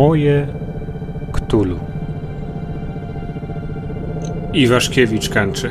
[0.00, 0.54] Moje
[1.32, 1.80] Ktulu.
[4.54, 5.70] Iwaszkiewicz kańczy.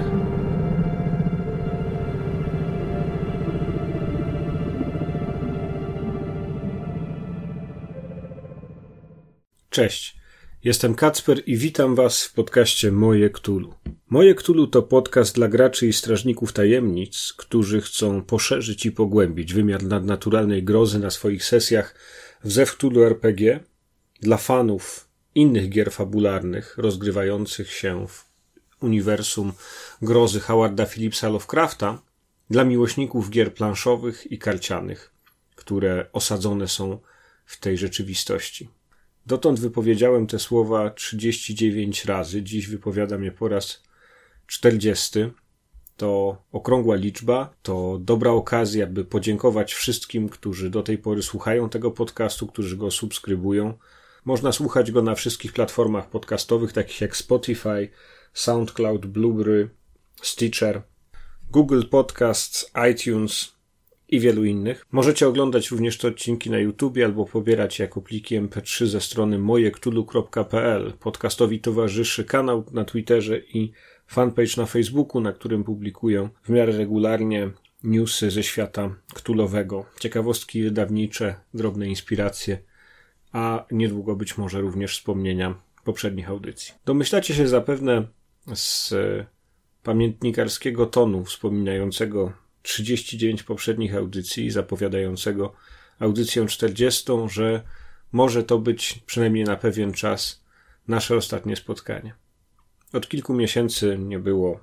[9.70, 10.16] Cześć.
[10.64, 13.74] Jestem Kacper i witam Was w podcaście Moje Ktulu.
[14.10, 19.84] Moje Ktulu to podcast dla graczy i strażników tajemnic, którzy chcą poszerzyć i pogłębić wymiar
[19.84, 21.96] nadnaturalnej grozy na swoich sesjach
[22.44, 23.69] w Zew Cthulhu RPG
[24.22, 28.26] dla fanów innych gier fabularnych rozgrywających się w
[28.82, 29.54] uniwersum
[30.02, 32.02] grozy Howarda Phillipsa Lovecrafta,
[32.50, 35.14] dla miłośników gier planszowych i karcianych,
[35.56, 37.00] które osadzone są
[37.46, 38.70] w tej rzeczywistości.
[39.26, 43.84] Dotąd wypowiedziałem te słowa 39 razy, dziś wypowiadam je po raz
[44.48, 45.20] 40.
[45.98, 51.92] To okrągła liczba, to dobra okazja, by podziękować wszystkim, którzy do tej pory słuchają tego
[51.92, 53.74] podcastu, którzy go subskrybują.
[54.26, 57.90] Można słuchać go na wszystkich platformach podcastowych, takich jak Spotify,
[58.34, 59.70] SoundCloud, Blueberry,
[60.22, 60.82] Stitcher,
[61.52, 63.60] Google Podcasts, iTunes
[64.08, 64.86] i wielu innych.
[64.92, 70.94] Możecie oglądać również te odcinki na YouTube albo pobierać jako pliki MP3 ze strony mojektulu.pl.
[71.00, 73.72] Podcastowi towarzyszy kanał na Twitterze i
[74.08, 77.52] fanpage na Facebooku, na którym publikuję w miarę regularnie
[77.84, 82.58] newsy ze świata ktulowego, ciekawostki wydawnicze, drobne inspiracje,
[83.32, 86.74] a niedługo być może również wspomnienia poprzednich audycji.
[86.86, 88.08] Domyślacie się zapewne
[88.56, 88.94] z
[89.84, 95.54] pamiętnikarskiego tonu wspominającego 39 poprzednich audycji, zapowiadającego
[96.00, 97.64] audycję 40, że
[98.12, 100.44] może to być przynajmniej na pewien czas
[100.88, 102.14] nasze ostatnie spotkanie.
[102.94, 104.60] Od kilku miesięcy nie było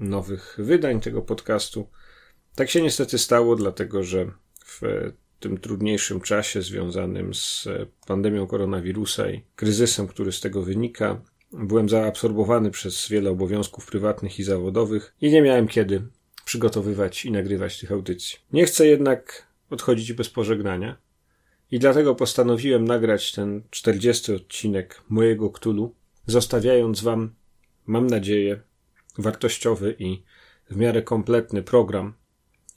[0.00, 1.88] nowych wydań tego podcastu.
[2.54, 4.26] Tak się niestety stało, dlatego że
[4.64, 4.82] w
[5.40, 7.68] tym trudniejszym czasie związanym z
[8.06, 11.20] pandemią koronawirusa i kryzysem, który z tego wynika,
[11.52, 16.02] byłem zaabsorbowany przez wiele obowiązków prywatnych i zawodowych i nie miałem kiedy
[16.44, 18.38] przygotowywać i nagrywać tych audycji.
[18.52, 20.96] Nie chcę jednak odchodzić bez pożegnania
[21.70, 25.94] i dlatego postanowiłem nagrać ten 40 odcinek mojego Ktulu,
[26.26, 27.34] zostawiając Wam
[27.86, 28.60] mam nadzieję,
[29.18, 30.22] wartościowy i
[30.70, 32.14] w miarę kompletny program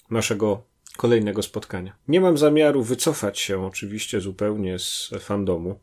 [0.10, 0.69] naszego
[1.00, 1.96] kolejnego spotkania.
[2.08, 5.80] Nie mam zamiaru wycofać się oczywiście zupełnie z fandomu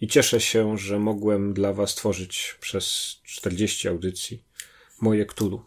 [0.00, 4.44] i cieszę się, że mogłem dla Was tworzyć przez 40 audycji
[5.00, 5.62] moje Ktulu.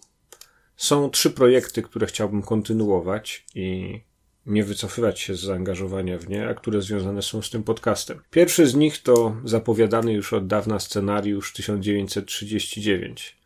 [0.77, 3.99] Są trzy projekty, które chciałbym kontynuować i
[4.45, 8.21] nie wycofywać się z zaangażowania w nie, a które związane są z tym podcastem.
[8.31, 13.42] Pierwszy z nich to zapowiadany już od dawna scenariusz 1939.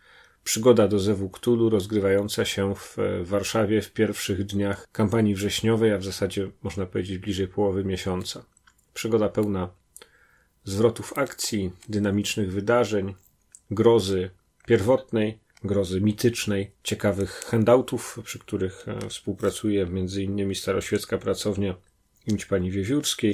[0.48, 6.04] Przygoda do Zewu Ktulu rozgrywająca się w Warszawie w pierwszych dniach kampanii wrześniowej, a w
[6.04, 8.46] zasadzie można powiedzieć bliżej połowy miesiąca.
[8.94, 9.70] Przygoda pełna
[10.64, 13.16] zwrotów akcji, dynamicznych wydarzeń,
[13.72, 14.30] grozy
[14.68, 20.56] pierwotnej, grozy mitycznej, ciekawych handoutów, przy których e, współpracuje m.in.
[20.56, 21.76] staroświecka pracownia
[22.28, 23.34] imć pani Wiewiórskiej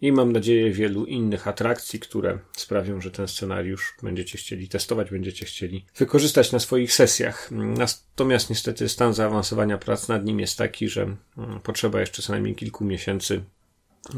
[0.00, 5.46] i mam nadzieję wielu innych atrakcji, które sprawią, że ten scenariusz będziecie chcieli testować, będziecie
[5.46, 7.50] chcieli wykorzystać na swoich sesjach.
[7.50, 12.54] Natomiast niestety stan zaawansowania prac nad nim jest taki, że mm, potrzeba jeszcze co najmniej
[12.54, 13.44] kilku miesięcy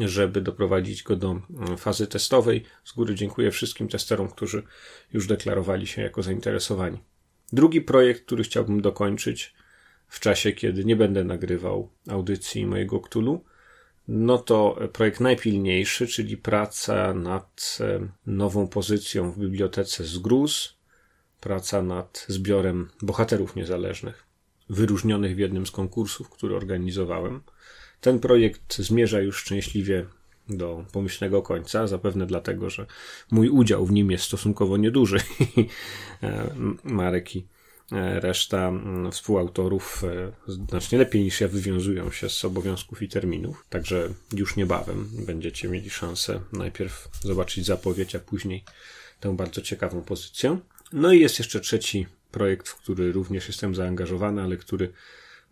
[0.00, 2.64] żeby doprowadzić go do mm, fazy testowej.
[2.84, 4.62] Z góry dziękuję wszystkim testerom, którzy
[5.12, 6.98] już deklarowali się jako zainteresowani.
[7.52, 9.54] Drugi projekt, który chciałbym dokończyć
[10.08, 13.44] w czasie, kiedy nie będę nagrywał audycji mojego Ktulu,
[14.08, 20.76] no to projekt najpilniejszy, czyli praca nad e, nową pozycją w bibliotece Zgruz,
[21.40, 24.26] praca nad zbiorem bohaterów niezależnych,
[24.70, 27.40] wyróżnionych w jednym z konkursów, który organizowałem.
[28.00, 30.06] Ten projekt zmierza już szczęśliwie
[30.48, 32.86] do pomyślnego końca, zapewne dlatego, że
[33.30, 35.18] mój udział w nim jest stosunkowo nieduży.
[36.22, 36.54] E,
[36.84, 37.46] Marek i
[38.20, 44.08] reszta mm, współautorów e, znacznie lepiej niż ja wywiązują się z obowiązków i terminów, także
[44.32, 48.64] już niebawem będziecie mieli szansę najpierw zobaczyć zapowiedź, a później
[49.20, 50.58] tę bardzo ciekawą pozycję.
[50.92, 54.92] No i jest jeszcze trzeci projekt, w który również jestem zaangażowany, ale który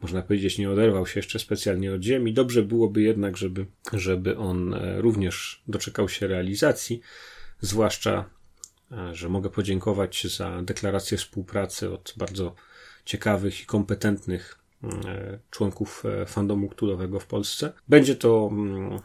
[0.02, 2.32] można powiedzieć, nie oderwał się jeszcze specjalnie od ziemi.
[2.32, 7.00] Dobrze byłoby jednak, żeby, żeby on e, również doczekał się realizacji,
[7.60, 8.24] zwłaszcza, e,
[9.12, 12.54] że mogę podziękować za deklarację współpracy od bardzo
[13.04, 17.72] ciekawych i kompetentnych mm, e, członków fandomu ktulowego w Polsce.
[17.88, 19.00] Będzie to mm,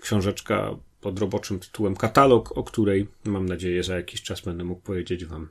[0.00, 5.24] książeczka pod roboczym tytułem Katalog, o której mam nadzieję za jakiś czas będę mógł powiedzieć
[5.24, 5.48] Wam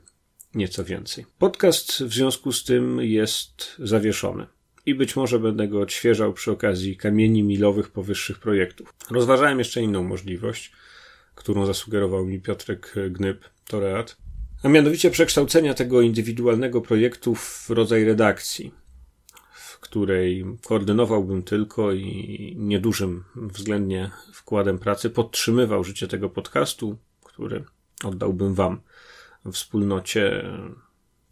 [0.54, 1.26] nieco więcej.
[1.38, 4.46] Podcast w związku z tym jest zawieszony
[4.86, 8.94] i być może będę go odświeżał przy okazji kamieni milowych powyższych projektów.
[9.10, 10.72] Rozważałem jeszcze inną możliwość,
[11.34, 14.16] którą zasugerował mi Piotrek Gnyb, Toreat.
[14.62, 18.74] A mianowicie przekształcenia tego indywidualnego projektu w rodzaj redakcji,
[19.54, 27.64] w której koordynowałbym tylko i niedużym względnie wkładem pracy podtrzymywał życie tego podcastu, który
[28.04, 28.80] oddałbym Wam
[29.52, 30.44] wspólnocie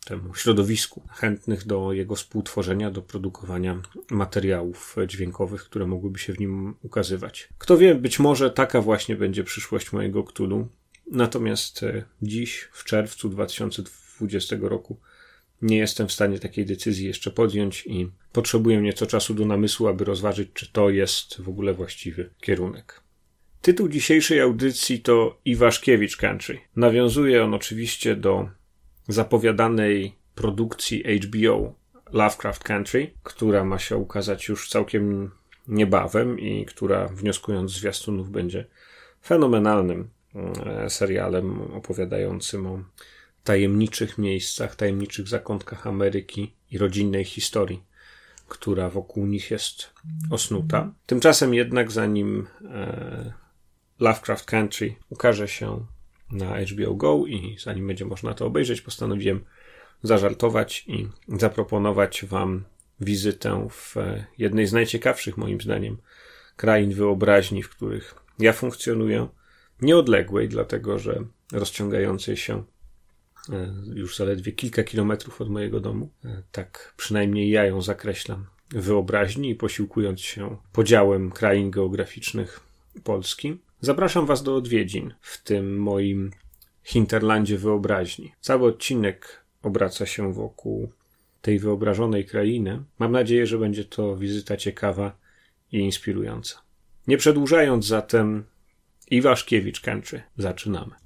[0.05, 6.75] temu środowisku chętnych do jego współtworzenia, do produkowania materiałów dźwiękowych, które mogłyby się w nim
[6.82, 7.49] ukazywać.
[7.58, 10.69] Kto wie, być może taka właśnie będzie przyszłość mojego Ktulu.
[11.12, 15.00] Natomiast e, dziś, w czerwcu 2020 roku,
[15.62, 20.05] nie jestem w stanie takiej decyzji jeszcze podjąć i potrzebuję nieco czasu do namysłu, aby
[20.05, 23.00] rozważyć, czy to jest w ogóle właściwy kierunek.
[23.62, 26.59] Tytuł dzisiejszej audycji to Iwaszkiewicz Country.
[26.76, 28.49] Nawiązuje on oczywiście do
[29.08, 31.75] zapowiadanej produkcji HBO
[32.12, 35.31] Lovecraft Country, która ma się ukazać już całkiem
[35.69, 38.67] niebawem i która, wnioskując z zwiastunów, będzie
[39.25, 40.08] fenomenalnym
[40.88, 42.82] serialem opowiadającym o
[43.44, 47.82] tajemniczych miejscach, tajemniczych zakątkach Ameryki i rodzinnej historii,
[48.49, 49.90] która wokół nich jest
[50.31, 50.93] osnuta.
[51.06, 53.32] Tymczasem jednak, zanim e,
[54.00, 55.87] Lovecraft Country ukaże się
[56.31, 59.44] na HBO Go i zanim będzie można to obejrzeć, postanowiłem
[60.02, 62.64] zażartować i zaproponować Wam
[63.00, 65.96] wizytę w e, jednej z najciekawszych, moim zdaniem,
[66.56, 69.29] krain wyobraźni, w których ja funkcjonuję,
[69.82, 72.64] nieodległej, dlatego że rozciągającej się
[73.52, 76.11] e, już zaledwie kilka kilometrów od mojego domu.
[76.25, 82.61] E, tak przynajmniej ja ją zakreślam wyobraźni i posiłkując się podziałem krain geograficznych
[83.05, 83.58] Polski.
[83.81, 86.31] Zapraszam Was do odwiedzin w tym moim
[86.82, 88.32] hinterlandzie wyobraźni.
[88.40, 90.93] Cały odcinek obraca się wokół
[91.43, 92.82] tej wyobrażonej krainy.
[92.99, 95.17] Mam nadzieję, że będzie to wizyta ciekawa
[95.73, 96.62] i inspirująca.
[97.06, 98.44] Nie przedłużając zatem,
[99.12, 100.23] Iwaszkiewicz Country.
[100.37, 101.02] Zaczynamy.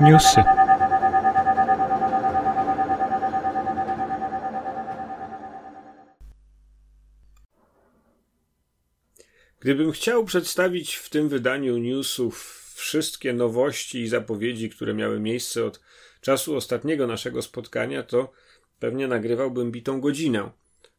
[0.00, 0.44] Newsy.
[9.60, 15.80] Gdybym chciał przedstawić w tym wydaniu newsów wszystkie nowości i zapowiedzi, które miały miejsce od
[16.20, 18.32] czasu ostatniego naszego spotkania, to
[18.78, 20.50] pewnie nagrywałbym bitą godzinę.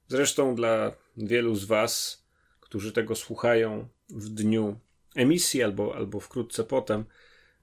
[0.08, 2.24] Zresztą dla wielu z Was,
[2.60, 4.80] którzy tego słuchają w dniu
[5.16, 7.06] emisji albo, albo wkrótce potem,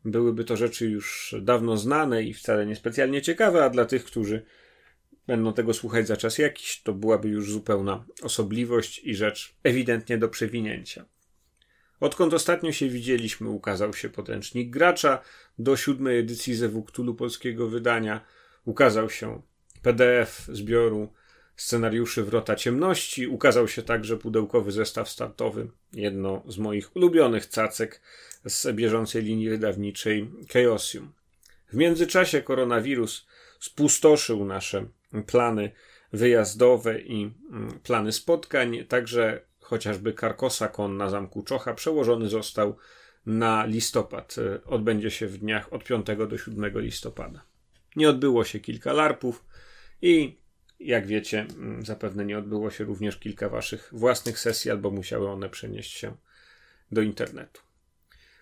[0.06, 4.42] byłyby to rzeczy już dawno znane i wcale niespecjalnie ciekawe, a dla tych, którzy
[5.26, 10.28] będą tego słuchać za czas jakiś, to byłaby już zupełna osobliwość i rzecz ewidentnie do
[10.28, 11.04] przewinięcia.
[12.00, 15.22] Odkąd ostatnio się widzieliśmy, ukazał się podręcznik gracza
[15.58, 18.25] do siódmej edycji Zewuktulu polskiego wydania.
[18.64, 19.42] Ukazał się
[19.82, 21.12] PDF zbioru
[21.56, 23.26] scenariuszy Wrota Ciemności.
[23.26, 28.00] Ukazał się także pudełkowy zestaw startowy, jedno z moich ulubionych cacek
[28.44, 31.12] z bieżącej linii wydawniczej Chaosium.
[31.72, 33.26] W międzyczasie koronawirus
[33.60, 34.86] spustoszył nasze
[35.26, 35.70] plany
[36.12, 42.76] wyjazdowe i mm, plany spotkań, także chociażby Karkosa Kon na zamku Czocha przełożony został
[43.26, 44.36] na listopad.
[44.66, 47.44] Odbędzie się w dniach od 5 do 7 listopada.
[47.96, 49.44] Nie odbyło się kilka larpów
[50.02, 50.36] i
[50.80, 55.49] jak wiecie, mm, zapewne nie odbyło się również kilka waszych własnych sesji, albo musiały one
[55.49, 56.16] przenieść się
[56.92, 57.61] do internetu.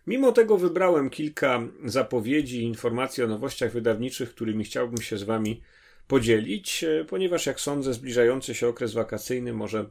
[0.06, 5.62] Mimo tego wybrałem kilka zapowiedzi i informacji o nowościach wydawniczych, którymi chciałbym się z wami
[6.06, 9.90] podzielić, e, ponieważ jak sądzę, zbliżający się okres wakacyjny może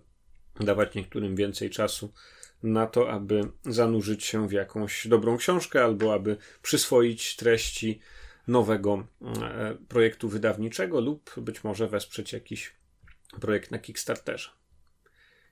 [0.60, 2.14] dawać niektórym więcej czasu
[2.64, 8.00] na to, aby zanurzyć się w jakąś dobrą książkę albo aby przyswoić treści
[8.48, 12.76] nowego e, projektu wydawniczego lub być może wesprzeć jakiś
[13.42, 14.50] projekt na Kickstarterze.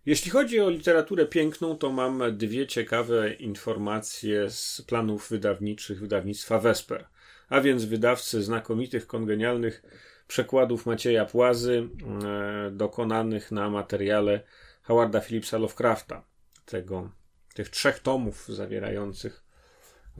[0.06, 7.08] Jeśli chodzi o literaturę piękną, to mam dwie ciekawe informacje z planów wydawniczych wydawnictwa Vesper,
[7.50, 9.84] a więc wydawcy znakomitych, kongenialnych
[10.28, 11.90] przekładów Macieja Płazy,
[12.26, 14.44] e, dokonanych na materiale
[14.82, 16.24] Howarda Phillipsa Lovecrafta,
[16.66, 17.12] tego,
[17.54, 19.44] tych trzech tomów zawierających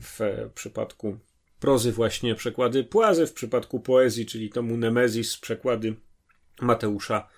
[0.02, 0.20] w
[0.54, 1.18] przypadku
[1.62, 5.94] prozy właśnie przekłady Płazy, w przypadku poezji, czyli tomu Nemezis, przekłady
[6.60, 7.28] Mateusza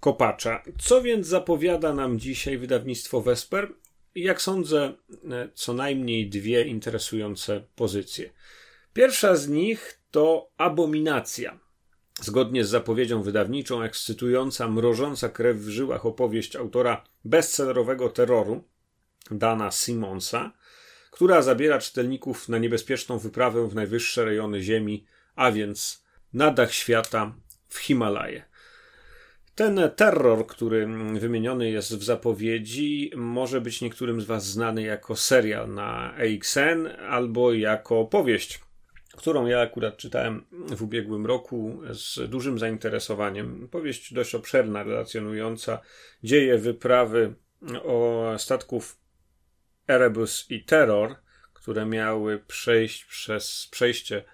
[0.00, 0.62] Kopacza.
[0.78, 3.72] Co więc zapowiada nam dzisiaj wydawnictwo Vesper?
[4.14, 4.92] Jak sądzę,
[5.30, 8.30] e, co najmniej dwie interesujące pozycje.
[8.94, 11.58] Pierwsza z nich to Abominacja.
[12.20, 18.64] Zgodnie z zapowiedzią wydawniczą, ekscytująca, mrożąca krew w żyłach opowieść autora bestsellerowego terroru,
[19.30, 20.52] Dana Simonsa,
[21.12, 25.04] która zabiera czytelników na niebezpieczną wyprawę w najwyższe rejony Ziemi,
[25.36, 27.34] a więc na dach świata
[27.68, 28.44] w Himalaje.
[29.54, 35.74] Ten terror, który wymieniony jest w zapowiedzi, może być niektórym z Was znany jako serial
[35.74, 38.60] na AXN albo jako powieść
[39.16, 43.68] którą ja akurat czytałem w ubiegłym roku z dużym zainteresowaniem.
[43.70, 45.80] Powieść dość obszerna, relacjonująca
[46.24, 47.34] dzieje wyprawy
[47.84, 49.01] o statków
[49.88, 51.16] Erebus i Terror,
[51.52, 54.24] które miały przejść przez przejście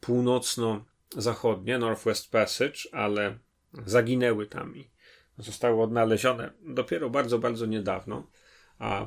[0.00, 3.38] północno-zachodnie, Northwest Passage, ale
[3.86, 4.90] zaginęły tam i
[5.38, 8.30] zostały odnalezione dopiero bardzo, bardzo niedawno.
[8.78, 9.06] A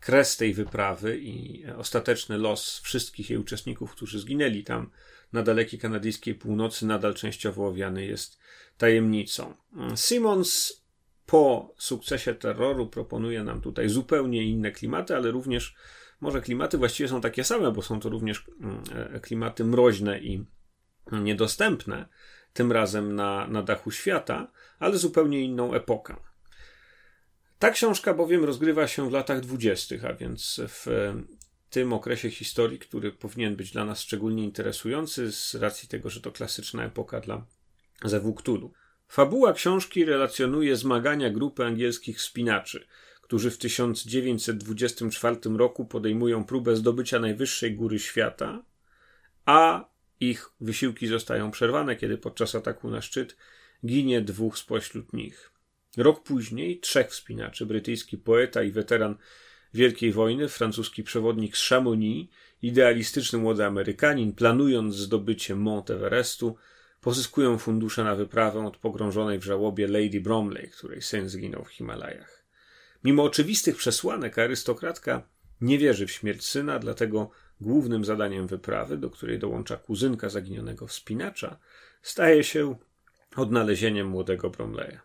[0.00, 4.90] kres tej wyprawy i ostateczny los wszystkich jej uczestników, którzy zginęli tam
[5.32, 8.38] na dalekiej kanadyjskiej północy, nadal częściowo owiany jest
[8.78, 9.54] tajemnicą.
[9.96, 10.79] Simmons
[11.30, 15.74] po sukcesie terroru proponuje nam tutaj zupełnie inne klimaty, ale również
[16.20, 18.82] może klimaty właściwie są takie same, bo są to również mm,
[19.14, 20.44] e, klimaty mroźne i
[21.12, 22.08] niedostępne,
[22.52, 26.16] tym razem na, na dachu świata, ale zupełnie inną epokę.
[27.58, 31.12] Ta książka bowiem rozgrywa się w latach dwudziestych, a więc w
[31.70, 36.32] tym okresie historii, który powinien być dla nas szczególnie interesujący z racji tego, że to
[36.32, 37.46] klasyczna epoka dla
[38.04, 38.72] Zewuktulu.
[39.10, 42.86] Fabuła książki relacjonuje zmagania grupy angielskich spinaczy,
[43.22, 48.62] którzy w 1924 roku podejmują próbę zdobycia najwyższej góry świata,
[49.44, 49.88] a
[50.20, 53.36] ich wysiłki zostają przerwane, kiedy podczas ataku na szczyt
[53.86, 55.52] ginie dwóch spośród nich.
[55.96, 59.16] Rok później trzech wspinaczy, brytyjski poeta i weteran
[59.74, 66.56] Wielkiej Wojny, francuski przewodnik z Chamonix, idealistyczny młody Amerykanin, planując zdobycie Mont Everestu,
[67.00, 72.44] pozyskują fundusze na wyprawę od pogrążonej w żałobie Lady Bromley, której syn zginął w Himalajach.
[73.04, 75.22] Mimo oczywistych przesłanek arystokratka
[75.60, 81.58] nie wierzy w śmierć syna, dlatego głównym zadaniem wyprawy, do której dołącza kuzynka zaginionego wspinacza,
[82.02, 82.76] staje się
[83.36, 84.98] odnalezieniem młodego Bromleya.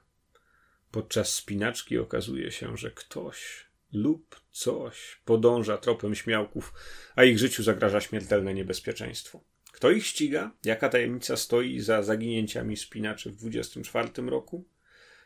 [0.92, 6.74] Podczas spinaczki okazuje się, że ktoś lub coś podąża tropem śmiałków,
[7.16, 9.55] a ich życiu zagraża śmiertelne niebezpieczeństwo.
[9.76, 10.52] Kto ich ściga?
[10.64, 14.66] Jaka tajemnica stoi za zaginięciami spinaczy w 24 roku?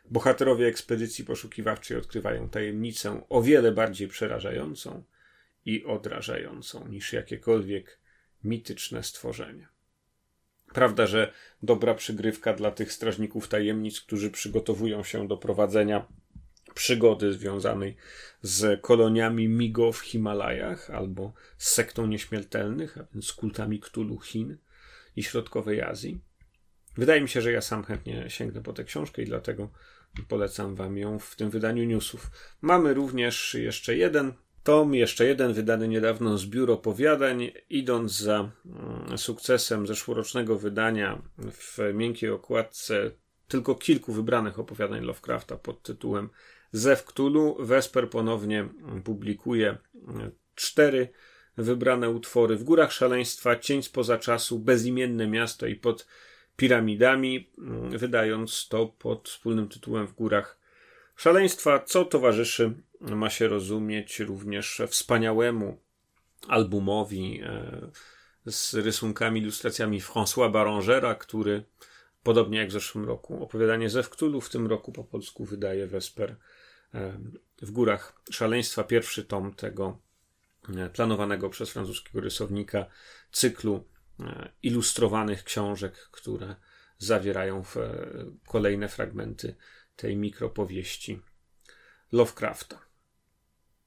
[0.06, 5.04] Bohaterowie ekspedycji poszukiwawczej odkrywają tajemnicę o wiele bardziej przerażającą
[5.66, 8.00] i odrażającą niż jakiekolwiek
[8.44, 9.68] mityczne stworzenie.
[10.74, 11.34] Prawda, że
[11.64, 16.08] dobra przygrywka dla tych strażników tajemnic, którzy przygotowują się do prowadzenia
[16.80, 17.96] przygody związanej
[18.42, 24.58] z koloniami Migo w Himalajach albo z sektą nieśmiertelnych, a więc z kultami Ktulu Chin
[25.16, 26.22] i środkowej Azji.
[26.98, 29.72] Wydaje mi się, że ja sam chętnie sięgnę po tę książkę i dlatego
[30.28, 32.32] polecam wam ją w tym wydaniu newsów.
[32.62, 39.88] Mamy również jeszcze jeden tom, jeszcze jeden wydany niedawno zbiór opowiadań, idąc za mm, sukcesem
[39.88, 43.12] zeszłorocznego wydania w miękkiej okładce
[43.50, 46.30] tylko kilku wybranych opowiadań Lovecrafta pod tytułem
[46.72, 47.58] Zew Cthulhu.
[47.60, 48.68] Vesper ponownie
[49.04, 51.10] publikuje mm, cztery
[51.58, 56.08] wybrane utwory w Górach Szaleństwa, Cień spoza czasu, Bezimienne Miasto i pod
[56.58, 60.60] piramidami, mm, wydając to pod wspólnym tytułem w Górach
[61.16, 65.78] Szaleństwa, co towarzyszy, ma się rozumieć, również wspaniałemu
[66.48, 67.92] albumowi e,
[68.46, 71.64] z rysunkami, ilustracjami François Barangera, który
[72.24, 76.36] podobnie jak w zeszłym roku opowiadanie ze Wktulu w tym roku po polsku wydaje Vesper
[76.94, 77.20] e,
[77.62, 80.00] w Górach Szaleństwa, pierwszy tom tego
[80.76, 82.86] e, planowanego przez francuskiego rysownika
[83.32, 83.88] cyklu
[84.64, 86.56] ilustrowanych książek, które
[86.98, 87.64] zawierają
[88.48, 89.56] kolejne fragmenty
[89.96, 91.22] tej mikropowieści
[92.12, 92.80] Lovecrafta.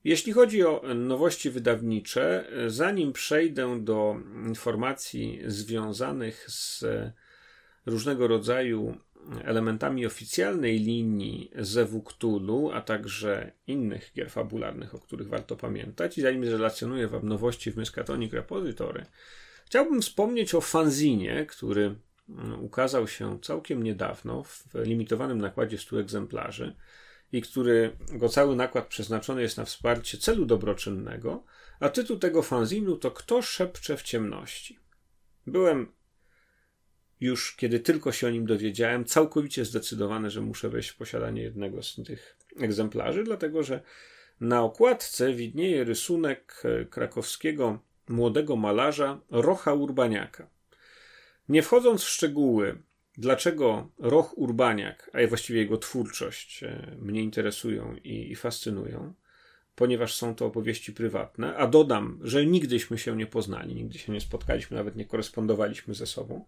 [0.04, 4.16] Jeśli chodzi o nowości wydawnicze, zanim przejdę do
[4.46, 6.84] informacji związanych z
[7.86, 8.96] różnego rodzaju
[9.44, 12.04] elementami oficjalnej linii Zewu
[12.74, 17.76] a także innych gier fabularnych, o których warto pamiętać, i zanim zrelacjonuję Wam nowości w
[17.76, 19.06] Miskatonic Repository,
[19.66, 21.94] chciałbym wspomnieć o fanzinie, który
[22.60, 26.76] ukazał się całkiem niedawno w limitowanym nakładzie 100 egzemplarzy
[27.32, 31.44] i który go cały nakład przeznaczony jest na wsparcie celu dobroczynnego,
[31.80, 34.78] a tytuł tego fanzinu to Kto szepcze w ciemności.
[35.46, 35.92] Byłem
[37.22, 41.82] już, kiedy tylko się o nim dowiedziałem, całkowicie zdecydowany, że muszę wejść w posiadanie jednego
[41.82, 43.82] z tych egzemplarzy, dlatego że
[44.40, 50.48] na okładce widnieje rysunek e, krakowskiego młodego malarza Rocha Urbaniaka.
[51.48, 52.82] Nie wchodząc w szczegóły,
[53.18, 59.14] dlaczego Roch Urbaniak, a właściwie jego twórczość e, mnie interesują i, i fascynują,
[59.74, 64.20] ponieważ są to opowieści prywatne, a dodam, że nigdyśmy się nie poznali, nigdy się nie
[64.20, 66.44] spotkaliśmy, nawet nie korespondowaliśmy ze sobą,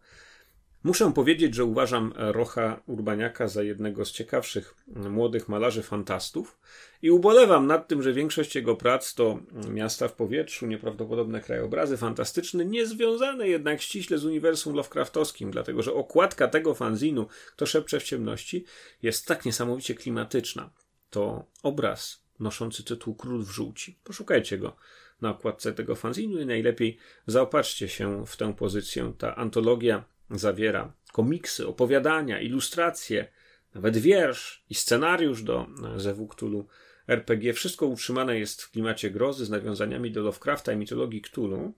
[0.84, 6.58] Muszę powiedzieć, że uważam Rocha Urbaniaka za jednego z ciekawszych młodych malarzy fantastów
[7.02, 9.38] i ubolewam nad tym, że większość jego prac to
[9.70, 16.48] miasta w powietrzu, nieprawdopodobne krajobrazy fantastyczne, niezwiązane jednak ściśle z uniwersum Lovecraftowskim, dlatego że okładka
[16.48, 18.64] tego fanzinu, Kto szepcze w ciemności,
[19.02, 20.70] jest tak niesamowicie klimatyczna.
[21.10, 23.98] To obraz noszący tytuł Król w żółci.
[24.04, 24.76] Poszukajcie go
[25.20, 29.12] na okładce tego fanzinu i najlepiej zaopatrzcie się w tę pozycję.
[29.18, 33.28] Ta antologia zawiera komiksy, opowiadania, ilustracje,
[33.74, 36.66] nawet wiersz i scenariusz do Zewu Cthulhu
[37.08, 37.52] RPG.
[37.52, 41.72] Wszystko utrzymane jest w klimacie grozy z nawiązaniami do Lovecrafta i mitologii Cthulhu.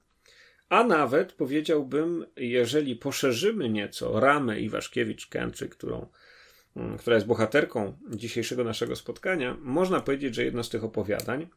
[0.69, 6.07] A nawet powiedziałbym, jeżeli poszerzymy nieco ramę Iwaszkiewicz-Kęczy, którą,
[6.77, 11.49] mm, która jest bohaterką dzisiejszego naszego spotkania, można powiedzieć, że jedno z tych opowiadań,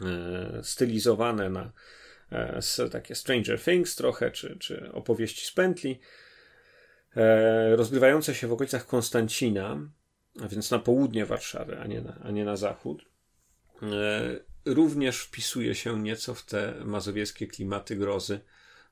[0.00, 1.72] e, stylizowane na
[2.32, 6.00] e, takie Stranger Things trochę, czy, czy opowieści z pętli,
[7.16, 9.78] e, rozgrywające się w okolicach Konstancina,
[10.40, 13.04] a więc na południe Warszawy, a nie na, a nie na zachód,
[13.82, 13.86] e,
[14.64, 18.40] również wpisuje się nieco w te mazowieckie klimaty grozy,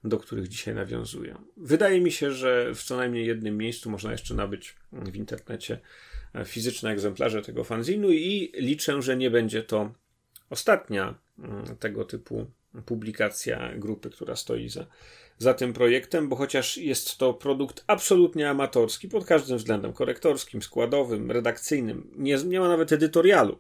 [0.04, 1.36] do których dzisiaj nawiązuję.
[1.56, 5.78] Wydaje mi się, że w co najmniej jednym miejscu można jeszcze nabyć w internecie
[6.44, 9.94] fizyczne egzemplarze tego fanzinu i liczę, że nie będzie to
[10.50, 12.46] ostatnia mm, tego typu
[12.86, 14.86] publikacja grupy, która stoi za,
[15.38, 21.30] za tym projektem, bo chociaż jest to produkt absolutnie amatorski pod każdym względem korektorskim, składowym,
[21.30, 23.58] redakcyjnym, nie, nie ma nawet edytorialu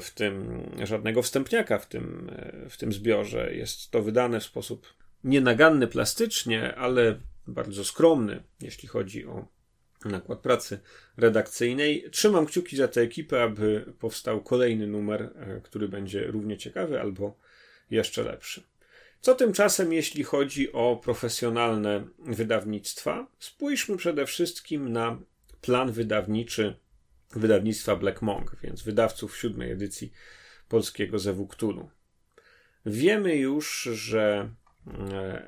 [0.00, 2.30] w tym, żadnego wstępniaka w tym,
[2.70, 3.54] w tym zbiorze.
[3.54, 4.86] Jest to wydane w sposób
[5.24, 9.46] nienaganny plastycznie, ale bardzo skromny, jeśli chodzi o
[10.04, 10.78] nakład pracy
[11.16, 12.10] redakcyjnej.
[12.10, 17.38] Trzymam kciuki za tę ekipę, aby powstał kolejny numer, e, który będzie równie ciekawy albo
[17.90, 18.62] jeszcze lepszy.
[19.20, 23.26] Co tymczasem, jeśli chodzi o profesjonalne wydawnictwa?
[23.38, 25.18] Spójrzmy przede wszystkim na
[25.60, 26.76] plan wydawniczy
[27.30, 30.12] wydawnictwa Black Monk, więc wydawców siódmej edycji
[30.68, 31.48] polskiego Zewu.
[32.86, 34.50] Wiemy już, że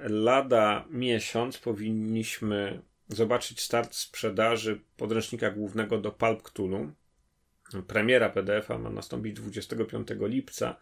[0.01, 6.93] lada miesiąc powinniśmy zobaczyć start sprzedaży podręcznika głównego do Pulp Cthulhu.
[7.87, 10.77] Premiera PDF-a ma nastąpić 25 lipca,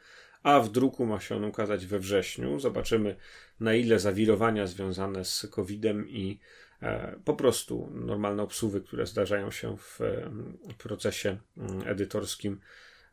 [0.47, 2.61] a w druku ma się on ukazać we wrześniu.
[2.61, 3.17] Zobaczymy,
[3.61, 6.39] na ile zawirowania związane z COVID-em i
[6.83, 10.31] e, po prostu normalne obsługi, które zdarzają się w e,
[10.79, 12.61] procesie mm, edytorskim,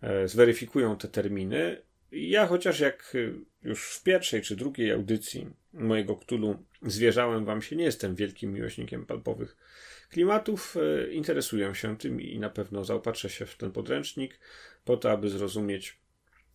[0.02, 1.82] e, zweryfikują te terminy.
[2.12, 3.18] Ja chociaż jak
[3.64, 9.06] już w pierwszej czy drugiej audycji mojego Ktulu zwierzałem wam się, nie jestem wielkim miłośnikiem
[9.06, 9.58] palpowych
[10.10, 10.76] klimatów,
[11.12, 14.40] interesuję się tym i na pewno zaopatrzę się w ten podręcznik
[14.86, 16.03] po to, aby zrozumieć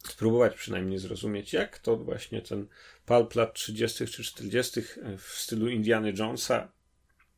[0.03, 2.67] spróbować przynajmniej zrozumieć, jak to właśnie ten
[3.07, 4.07] pulp lat 30.
[4.07, 4.83] czy 40.
[5.19, 6.73] w stylu Indiana Jonesa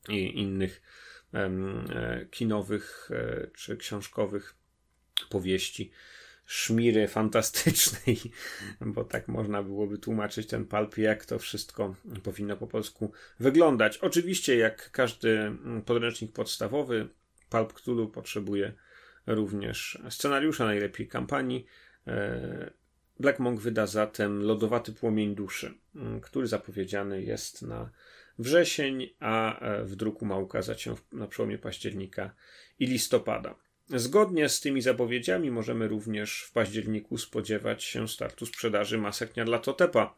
[0.09, 0.83] i innych
[1.35, 4.55] e, kinowych e, czy książkowych
[5.31, 5.91] powieści
[6.47, 8.21] szmiry fantastycznej,
[8.95, 13.99] bo tak można byłoby tłumaczyć ten pulp, jak to wszystko powinno po polsku wyglądać.
[13.99, 15.53] Oczywiście, jak każdy
[15.87, 17.09] podręcznik podstawowy,
[17.51, 18.73] Pulp Cthulhu potrzebuje
[19.27, 21.90] również scenariusza, najlepiej kampanii, E,
[23.21, 25.75] Black Monk wyda zatem Lodowaty Płomień Duszy,
[26.23, 27.91] który zapowiedziany jest na
[28.39, 32.35] wrzesień, a e, w druku ma ukazać się na przełomie października
[32.79, 33.55] i listopada.
[33.89, 40.15] Zgodnie z tymi zapowiedziami możemy również w październiku spodziewać się startu sprzedaży masek Niarlatotepa,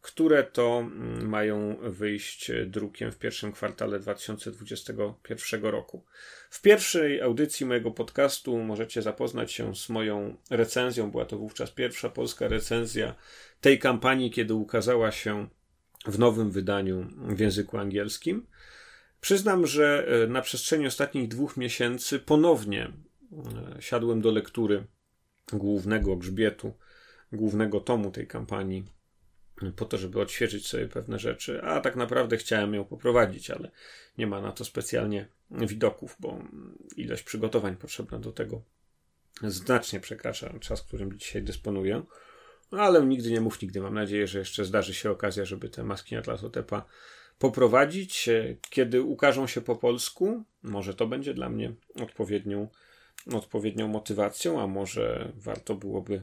[0.00, 6.04] które to mm, mają wyjść drukiem w pierwszym kwartale 2021 roku.
[6.50, 11.10] W pierwszej audycji mojego podcastu możecie zapoznać się z moją recenzją.
[11.10, 13.14] Była to wówczas pierwsza polska recenzja
[13.60, 15.48] tej kampanii, kiedy ukazała się
[16.06, 18.46] w nowym wydaniu w języku angielskim.
[19.20, 22.92] Przyznam, że e, na przestrzeni ostatnich dwóch miesięcy ponownie
[23.76, 24.84] e, siadłem do lektury
[25.52, 26.74] głównego grzbietu,
[27.32, 28.99] głównego tomu tej kampanii
[29.76, 33.70] po to, żeby odświeżyć sobie pewne rzeczy, a tak naprawdę chciałem ją poprowadzić, ale
[34.18, 36.42] nie ma na to specjalnie widoków, bo
[36.96, 38.62] ilość przygotowań potrzebna do tego
[39.42, 42.02] znacznie przekracza czas, którym dzisiaj dysponuję.
[42.72, 43.80] No, ale nigdy nie mów nigdy.
[43.80, 46.84] Mam nadzieję, że jeszcze zdarzy się okazja, żeby te maski Atlasotepa
[47.38, 48.28] poprowadzić.
[48.70, 52.68] Kiedy ukażą się po polsku, może to będzie dla mnie odpowiednią,
[53.32, 56.22] odpowiednią motywacją, a może warto byłoby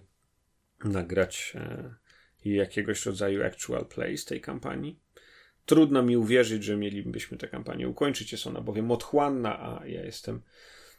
[0.83, 1.93] nagrać e,
[2.45, 4.99] i jakiegoś rodzaju actual play z tej kampanii.
[5.65, 8.31] Trudno mi uwierzyć, że mielibyśmy tę kampanię ukończyć.
[8.31, 10.41] Jest ona bowiem otchłanna, a ja jestem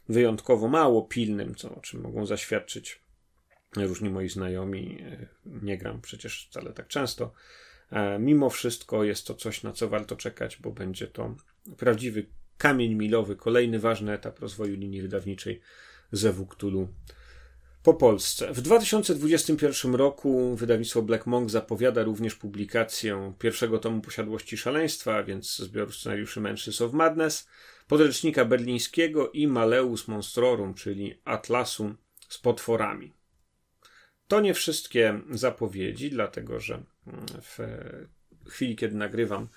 [0.09, 3.01] wyjątkowo mało pilnym, co, o czym mogą zaświadczyć
[3.75, 5.05] różni moi znajomi.
[5.45, 7.33] Nie gram przecież wcale tak często.
[7.91, 11.35] E, mimo wszystko jest to coś, na co warto czekać, bo będzie to
[11.77, 12.25] prawdziwy
[12.57, 15.61] kamień milowy, kolejny ważny etap rozwoju linii wydawniczej
[16.11, 16.87] Zewu Cthulhu
[17.83, 18.53] po Polsce.
[18.53, 25.91] W 2021 roku wydawnictwo Black Monk zapowiada również publikację pierwszego tomu Posiadłości Szaleństwa, więc zbioru
[25.91, 27.47] scenariuszy Mansions of Madness,
[27.87, 31.95] podręcznika berlińskiego i Maleus Monstrorum, czyli Atlasu
[32.29, 33.13] z potworami.
[34.27, 36.73] To nie wszystkie zapowiedzi, dlatego że
[37.07, 37.59] mm, w
[38.49, 39.47] chwili, kiedy nagrywam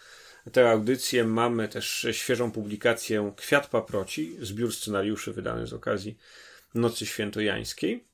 [0.53, 6.19] tę audycję, mamy też świeżą publikację Kwiat Paproci, zbiór scenariuszy wydany z okazji
[6.75, 8.12] Nocy Świętojańskiej.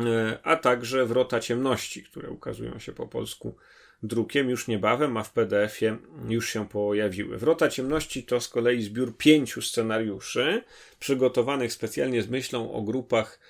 [0.00, 3.56] E, a także Wrota Ciemności, które ukazują się po polsku
[4.02, 5.96] drukiem już niebawem, a w PDF-ie
[6.28, 7.38] już się pojawiły.
[7.38, 10.62] Wrota Ciemności to z kolei zbiór pięciu scenariuszy
[10.98, 13.40] przygotowanych specjalnie z myślą o grupach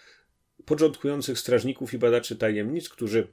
[0.64, 3.26] początkujących strażników i badaczy tajemnic, którzy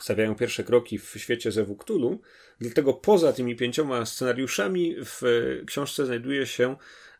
[0.00, 2.20] stawiają pierwsze kroki w świecie Zewuktulu.
[2.60, 5.22] Dlatego poza tymi pięcioma scenariuszami w
[5.66, 6.76] książce znajduje się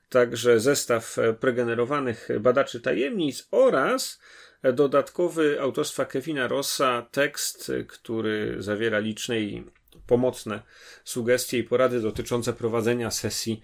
[0.08, 4.20] także zestaw pregenerowanych badaczy tajemnic oraz
[4.62, 9.64] dodatkowy autorstwa Kevina Rossa tekst, który zawiera liczne i
[10.06, 10.62] pomocne
[11.04, 13.60] sugestie i porady dotyczące prowadzenia sesji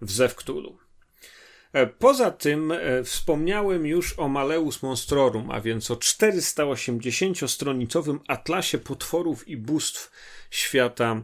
[0.00, 0.78] w Zewktulu.
[1.72, 9.48] E, poza tym e, wspomniałem już o Maleus Monstrorum, a więc o 480-stronicowym atlasie potworów
[9.48, 10.10] i bóstw
[10.50, 11.22] świata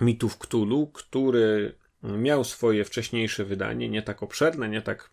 [0.00, 5.10] mitów Cthulhu, który miał swoje wcześniejsze wydanie, nie tak obszerne, nie tak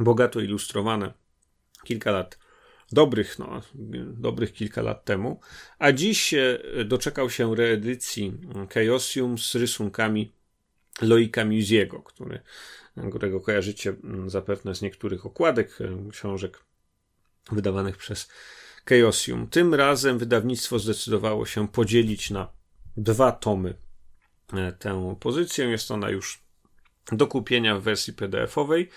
[0.00, 1.12] bogato ilustrowane
[1.84, 2.38] kilka lat
[2.92, 3.60] dobrych, no,
[4.04, 5.40] dobrych kilka lat temu,
[5.78, 6.34] a dziś
[6.84, 8.38] doczekał się reedycji
[8.74, 10.32] Chaosium z rysunkami
[11.02, 12.40] Loika Musiego, który,
[13.10, 16.64] którego kojarzycie mm, zapewne z niektórych okładek e, książek
[17.52, 18.28] wydawanych przez
[18.88, 19.48] Chaosium.
[19.48, 22.52] Tym razem wydawnictwo zdecydowało się podzielić na
[22.96, 23.74] dwa tomy
[24.52, 25.64] e, tę pozycję.
[25.64, 26.42] Jest ona już
[27.12, 28.88] do kupienia w wersji PDF-owej.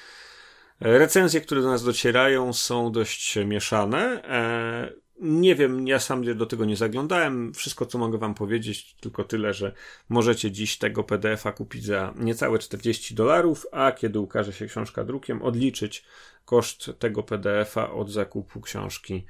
[0.79, 4.23] Recenzje, które do nas docierają, są dość mieszane.
[4.23, 7.53] E, Nie wiem, ja sam do tego nie zaglądałem.
[7.53, 9.73] Wszystko, co mogę Wam powiedzieć, tylko tyle, że
[10.09, 15.41] możecie dziś tego PDF-a kupić za niecałe 40 dolarów, a kiedy ukaże się książka drukiem,
[15.41, 16.05] odliczyć
[16.45, 19.25] koszt tego PDF-a od zakupu książki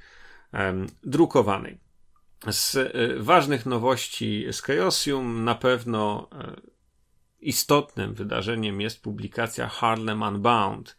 [1.02, 1.78] drukowanej.
[2.50, 6.70] Z y, ważnych nowości z Chaosium na pewno y,
[7.40, 10.96] istotnym wydarzeniem jest publikacja Harlem Unbound,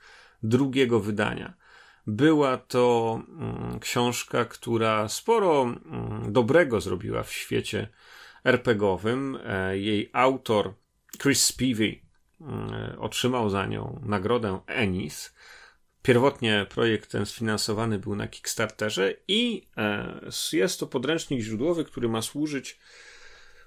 [0.50, 1.54] drugiego wydania.
[2.08, 7.88] Była to mm, książka, która sporo mm, dobrego zrobiła w świecie
[8.44, 9.40] RPGowym.
[9.46, 10.74] E, jej autor
[11.22, 12.02] Chris Spivey
[12.42, 15.36] mm, otrzymał za nią nagrodę Ennis.
[16.02, 20.20] Pierwotnie projekt ten sfinansowany był na Kickstarterze i e,
[20.54, 22.80] jest to podręcznik źródłowy, który ma służyć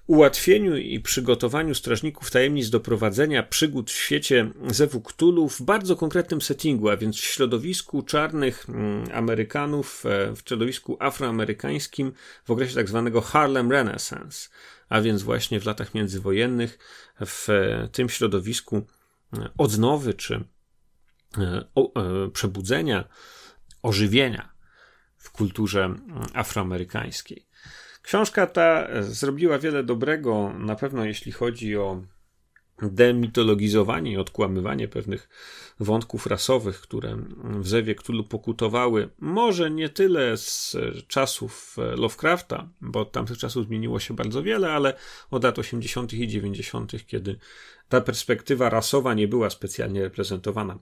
[0.09, 6.41] ułatwieniu i przygotowaniu strażników tajemnic do prowadzenia przygód w świecie Zewu Cthulhu w bardzo konkretnym
[6.41, 12.11] settingu, a więc w środowisku czarnych mm, Amerykanów, e, w środowisku afroamerykańskim
[12.45, 14.49] w okresie tak zwanego Harlem Renaissance,
[14.89, 16.79] a więc właśnie w latach międzywojennych
[17.25, 18.87] w e, tym środowisku
[19.37, 20.43] e, odnowy czy
[22.33, 23.07] przebudzenia,
[23.81, 24.53] ożywienia
[25.17, 25.99] w kulturze mm,
[26.33, 27.48] afroamerykańskiej.
[28.01, 32.01] Książka ta zrobiła wiele dobrego, na pewno jeśli chodzi o
[32.81, 35.29] demitologizowanie i odkłamywanie pewnych
[35.79, 37.17] wątków rasowych, które
[37.59, 43.99] w Zewie Cthulhu pokutowały, może nie tyle z czasów Lovecrafta, bo od tamtych czasów zmieniło
[43.99, 44.93] się bardzo wiele, ale
[45.31, 46.13] od lat 80.
[46.13, 47.39] i 90., kiedy
[47.89, 50.79] ta perspektywa rasowa nie była specjalnie reprezentowana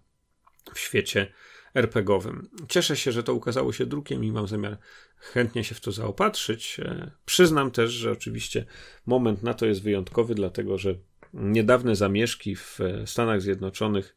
[0.73, 1.33] w świecie
[1.73, 2.49] RPGowym.
[2.67, 4.77] Cieszę się, że to ukazało się drukiem i mam zamiar
[5.17, 6.79] chętnie się w to zaopatrzyć.
[6.79, 8.65] E, przyznam też, że oczywiście
[9.05, 10.95] moment na to jest wyjątkowy, dlatego że
[11.33, 14.15] niedawne zamieszki w Stanach Zjednoczonych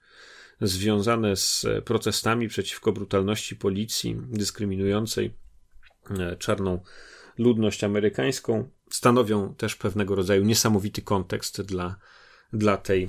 [0.61, 5.35] związane z protestami przeciwko brutalności policji dyskryminującej
[6.11, 6.83] e, czarną
[7.39, 11.97] ludność amerykańską stanowią też pewnego rodzaju niesamowity kontekst dla,
[12.53, 13.09] dla tej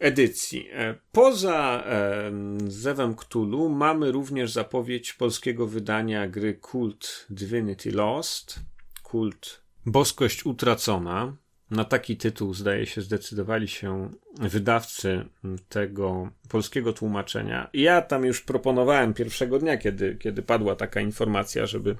[0.00, 0.68] edycji.
[0.72, 2.32] E, poza e,
[2.66, 8.60] Zewem Cthulhu mamy również zapowiedź polskiego wydania gry Kult Divinity Lost,
[9.02, 11.36] Kult Boskość Utracona.
[11.70, 14.10] Na taki tytuł, zdaje się, zdecydowali się
[14.40, 15.24] wydawcy
[15.68, 17.70] tego polskiego tłumaczenia.
[17.72, 21.96] Ja tam już proponowałem pierwszego dnia, kiedy, kiedy padła taka informacja, żeby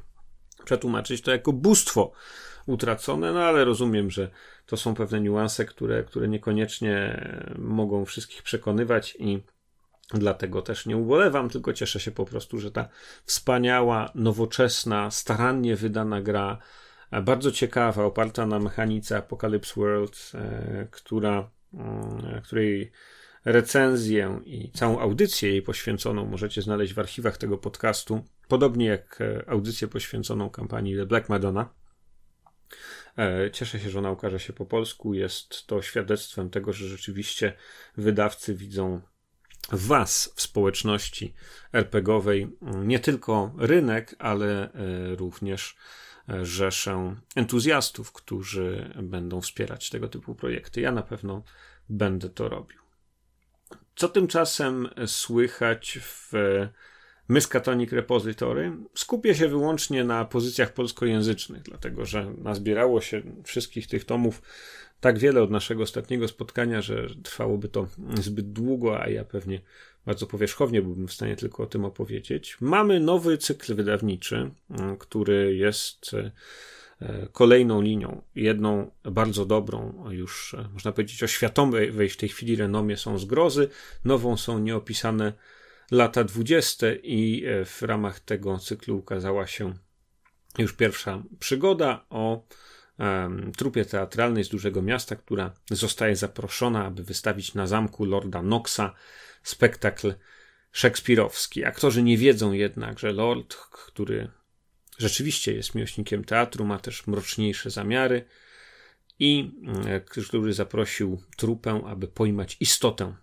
[0.65, 2.13] przetłumaczyć to jako bóstwo
[2.71, 4.31] utracone, no ale rozumiem, że
[4.67, 7.25] to są pewne niuanse, które, które niekoniecznie
[7.59, 9.43] mogą wszystkich przekonywać i
[10.15, 12.89] dlatego też nie ubolewam, tylko cieszę się po prostu, że ta
[13.25, 16.59] wspaniała, nowoczesna, starannie wydana gra,
[17.23, 22.93] bardzo ciekawa, oparta na mechanice Apocalypse World, e, która, mm, której
[23.45, 29.45] recenzję i całą audycję jej poświęconą możecie znaleźć w archiwach tego podcastu, podobnie jak e,
[29.49, 31.80] audycję poświęconą kampanii The Black Madonna.
[33.19, 35.15] E, cieszę się, że ona ukaże się po polsku.
[35.15, 37.53] Jest to świadectwem tego, że rzeczywiście
[37.97, 39.01] wydawcy widzą
[39.73, 41.35] Was, w społeczności
[41.73, 45.77] RPGowej, nie tylko rynek, ale e, również
[46.29, 50.81] e, rzeszę entuzjastów, którzy będą wspierać tego typu projekty.
[50.81, 51.43] Ja na pewno
[51.89, 52.79] będę to robił.
[53.97, 56.33] Co tymczasem słychać w
[57.31, 58.73] Miskatonic Repository.
[58.95, 64.43] Skupię się wyłącznie na pozycjach polskojęzycznych, dlatego że nazbierało się wszystkich tych tomów
[65.01, 69.61] tak wiele od naszego ostatniego spotkania, że trwałoby to zbyt długo, a ja pewnie
[70.07, 72.57] bardzo powierzchownie byłbym w stanie tylko o tym opowiedzieć.
[72.61, 74.51] Mamy nowy cykl wydawniczy,
[74.99, 76.31] który jest e,
[77.33, 82.97] kolejną linią, jedną bardzo dobrą, już e, można powiedzieć o światowej w tej chwili renomie
[82.97, 83.69] są zgrozy,
[84.05, 85.33] nową są nieopisane
[85.91, 89.75] lata dwudzieste i e, w ramach tego cyklu ukazała się
[90.59, 92.47] już pierwsza przygoda o
[93.57, 98.95] trupie teatralnej z dużego miasta, która zostaje zaproszona, aby wystawić na zamku Lorda Knoxa
[99.43, 100.15] spektakl
[100.73, 101.65] szekspirowski.
[101.65, 104.31] Aktorzy nie wiedzą jednak, że Lord, który
[104.99, 108.25] rzeczywiście jest miłośnikiem teatru, ma też mroczniejsze zamiary
[109.19, 109.51] i
[109.87, 113.15] e, który zaprosił trupę, aby pojmać istotę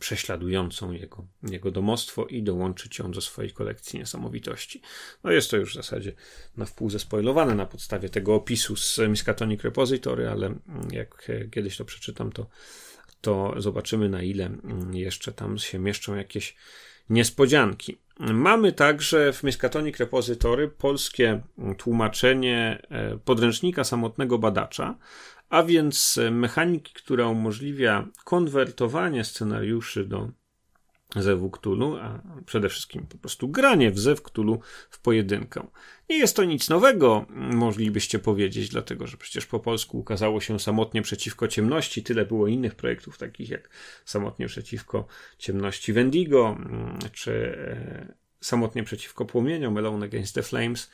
[0.00, 4.80] prześladującą jego, jego domostwo i dołączyć ją do swojej kolekcji niesamowitości.
[5.24, 6.12] No jest to już w zasadzie
[6.56, 10.54] na wpół zespoilowane na podstawie tego opisu z Miskatonic Repository, ale
[10.90, 12.46] jak kiedyś to przeczytam, to,
[13.20, 14.50] to zobaczymy na ile
[14.92, 16.56] jeszcze tam się mieszczą jakieś
[17.10, 17.98] niespodzianki.
[18.18, 21.40] Mamy także w Miskatonic Repository polskie
[21.78, 24.98] tłumaczenie e, podręcznika samotnego badacza,
[25.54, 30.28] a więc mechaniki, która umożliwia konwertowanie scenariuszy do
[31.16, 35.66] Zewu Cthulhu, a przede wszystkim po prostu granie w Zew Cthulhu w pojedynkę.
[36.10, 41.02] Nie jest to nic nowego, moglibyście powiedzieć, dlatego że przecież po polsku ukazało się Samotnie
[41.02, 42.02] przeciwko ciemności.
[42.02, 43.70] Tyle było innych projektów, takich jak
[44.04, 45.06] Samotnie przeciwko
[45.38, 50.90] ciemności Wendigo, mm, czy e, Samotnie przeciwko płomieniom, Alone Against the Flames.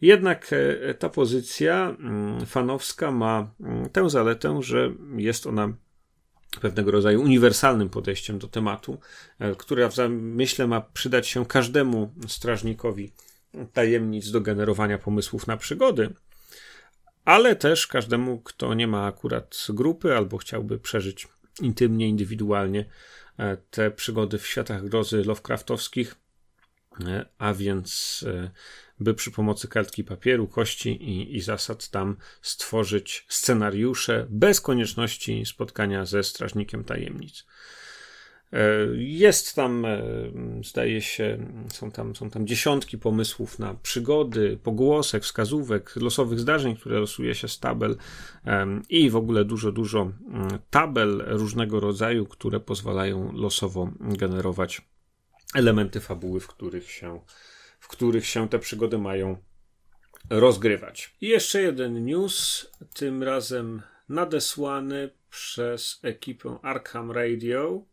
[0.00, 5.72] Jednak e, ta pozycja mm, fanowska ma mm, tę zaletę, że jest ona
[6.60, 8.98] pewnego rodzaju uniwersalnym podejściem do tematu,
[9.38, 13.12] e, które w zamyśle ma przydać się każdemu strażnikowi
[13.72, 16.14] tajemnic do generowania pomysłów na przygody,
[17.24, 21.28] ale też każdemu, kto nie ma akurat grupy albo chciałby przeżyć
[21.60, 22.84] intymnie, indywidualnie
[23.38, 26.14] e, te przygody w światach grozy Lovecraftowskich,
[27.38, 28.24] a więc
[29.00, 36.04] by przy pomocy kartki papieru, kości i, i zasad tam stworzyć scenariusze bez konieczności spotkania
[36.04, 37.46] ze strażnikiem tajemnic.
[38.52, 40.02] E, jest tam, e,
[40.64, 41.38] zdaje się,
[41.72, 47.48] są tam, są tam dziesiątki pomysłów na przygody, pogłosek, wskazówek, losowych zdarzeń, które losuje się
[47.48, 47.96] z tabel
[48.88, 54.82] i w ogóle dużo, dużo mm, tabel różnego rodzaju, które pozwalają losowo generować
[55.54, 57.20] elementy fabuły, w których się
[57.80, 59.36] w których się te przygody mają
[60.30, 61.14] rozgrywać.
[61.20, 67.84] I jeszcze jeden news, tym razem nadesłany przez ekipę Arkham Radio.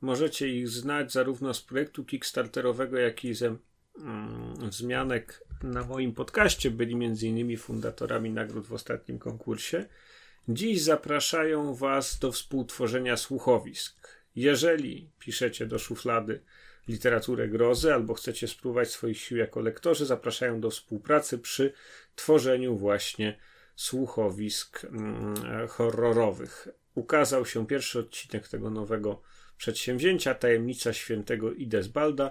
[0.00, 3.56] Możecie ich znać zarówno z projektu Kickstarterowego, jak i ze
[3.98, 6.70] mm, wzmianek na moim podcaście.
[6.70, 7.56] Byli m.in.
[7.56, 9.86] fundatorami nagród w ostatnim konkursie.
[10.48, 14.20] Dziś zapraszają Was do współtworzenia słuchowisk.
[14.36, 16.42] Jeżeli piszecie do szuflady
[16.88, 21.72] literaturę grozy albo chcecie spróbować swoich sił jako lektorzy, zapraszają do współpracy przy
[22.14, 23.38] tworzeniu właśnie
[23.76, 25.34] słuchowisk mm,
[25.68, 26.68] horrorowych.
[26.94, 29.22] Ukazał się pierwszy odcinek tego nowego
[29.56, 32.30] przedsięwzięcia, Tajemnica Świętego Idesbalda.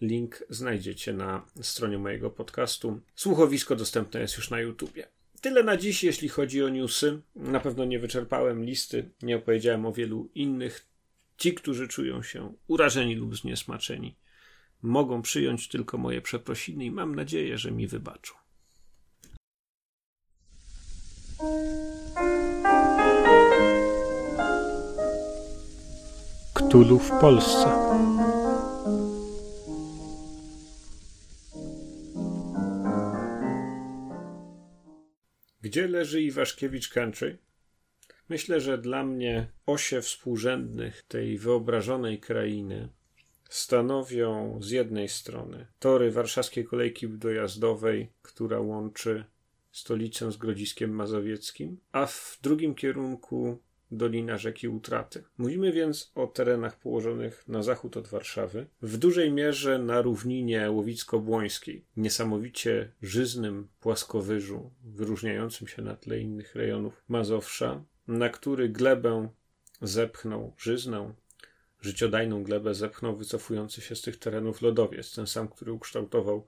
[0.00, 3.00] Link znajdziecie na stronie mojego podcastu.
[3.14, 5.08] Słuchowisko dostępne jest już na YouTubie.
[5.40, 7.20] Tyle na dziś, jeśli chodzi o newsy.
[7.36, 10.86] Na pewno nie wyczerpałem listy, nie opowiedziałem o wielu innych
[11.38, 14.16] Ci, którzy czują się urażeni lub zniesmaczeni,
[14.82, 18.34] mogą przyjąć tylko moje przeprosiny i mam nadzieję, że mi wybaczą.
[26.54, 27.68] Ktulu w Polsce.
[35.60, 37.47] Gdzie leży Iwaszkiewicz Country?
[38.28, 42.88] Myślę, że dla mnie osie współrzędnych tej wyobrażonej krainy
[43.48, 49.24] stanowią z jednej strony tory warszawskiej kolejki dojazdowej, która łączy
[49.72, 53.58] stolicę z Grodziskiem Mazowieckim, a w drugim kierunku
[53.90, 55.24] Dolina Rzeki Utraty.
[55.38, 61.84] Mówimy więc o terenach położonych na zachód od Warszawy, w dużej mierze na równinie łowicko-błońskiej,
[61.96, 69.28] niesamowicie żyznym płaskowyżu, wyróżniającym się na tle innych rejonów Mazowsza, na który glebę
[69.82, 71.14] zepchnął żyznę,
[71.80, 76.46] życiodajną glebę zepchnął wycofujący się z tych terenów lodowiec, ten sam, który ukształtował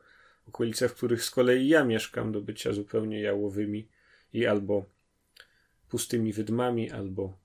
[0.48, 3.88] okolice, w których z kolei ja mieszkam, do bycia zupełnie jałowymi
[4.32, 4.84] i albo
[5.88, 7.38] pustymi wydmami, albo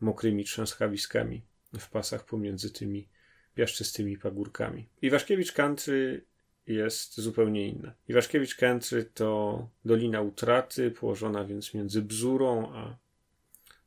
[0.00, 1.42] mokrymi trzęskawiskami
[1.78, 3.08] w pasach pomiędzy tymi
[3.54, 4.88] piaszczystymi pagórkami.
[5.02, 6.24] Iwaszkiewicz Country
[6.66, 7.94] jest zupełnie inna.
[8.08, 13.01] Iwaszkiewicz Country to Dolina Utraty, położona więc między Bzurą a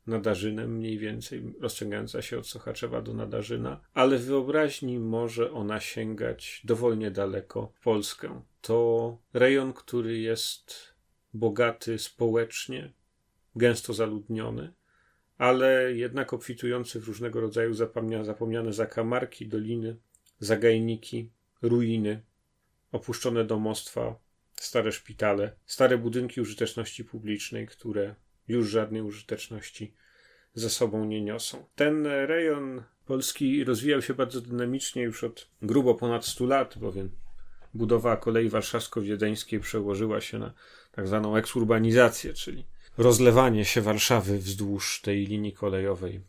[0.06, 6.62] Nadarzynem, mniej więcej rozciągająca się od Sochaczewa do Nadarzyna, ale w wyobraźni może ona sięgać
[6.64, 8.42] dowolnie daleko w Polskę.
[8.60, 10.94] To rejon, który jest
[11.34, 12.92] bogaty społecznie,
[13.56, 14.72] gęsto zaludniony,
[15.38, 19.96] ale jednak obfitujący w różnego rodzaju zapomniane, zapomniane zakamarki, doliny,
[20.40, 21.30] zagajniki,
[21.62, 22.22] ruiny,
[22.92, 24.18] opuszczone domostwa,
[24.54, 28.14] stare szpitale, stare budynki użyteczności publicznej, które
[28.48, 29.94] już żadnej użyteczności
[30.54, 31.64] ze sobą nie niosą.
[31.74, 37.10] Ten rejon Polski rozwijał się bardzo dynamicznie już od grubo ponad 100 lat, bowiem
[37.74, 40.52] budowa kolei warszawsko-wiedeńskiej przełożyła się na
[40.92, 42.64] tak zwaną eksurbanizację, czyli
[42.98, 46.20] rozlewanie się Warszawy wzdłuż tej linii kolejowej.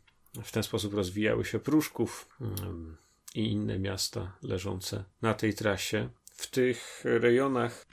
[0.43, 2.97] W ten sposób rozwijały się Pruszków mm,
[3.35, 6.09] i inne miasta leżące na tej trasie.
[6.31, 7.85] W tych rejonach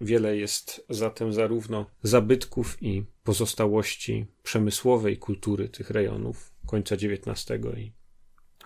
[0.00, 7.92] Wiele jest zatem zarówno zabytków i pozostałości przemysłowej kultury tych rejonów końca XIX i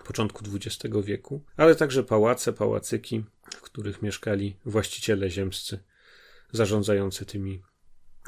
[0.05, 5.79] początku XX wieku, ale także pałace, pałacyki, w których mieszkali właściciele ziemscy
[6.51, 7.63] zarządzający tymi,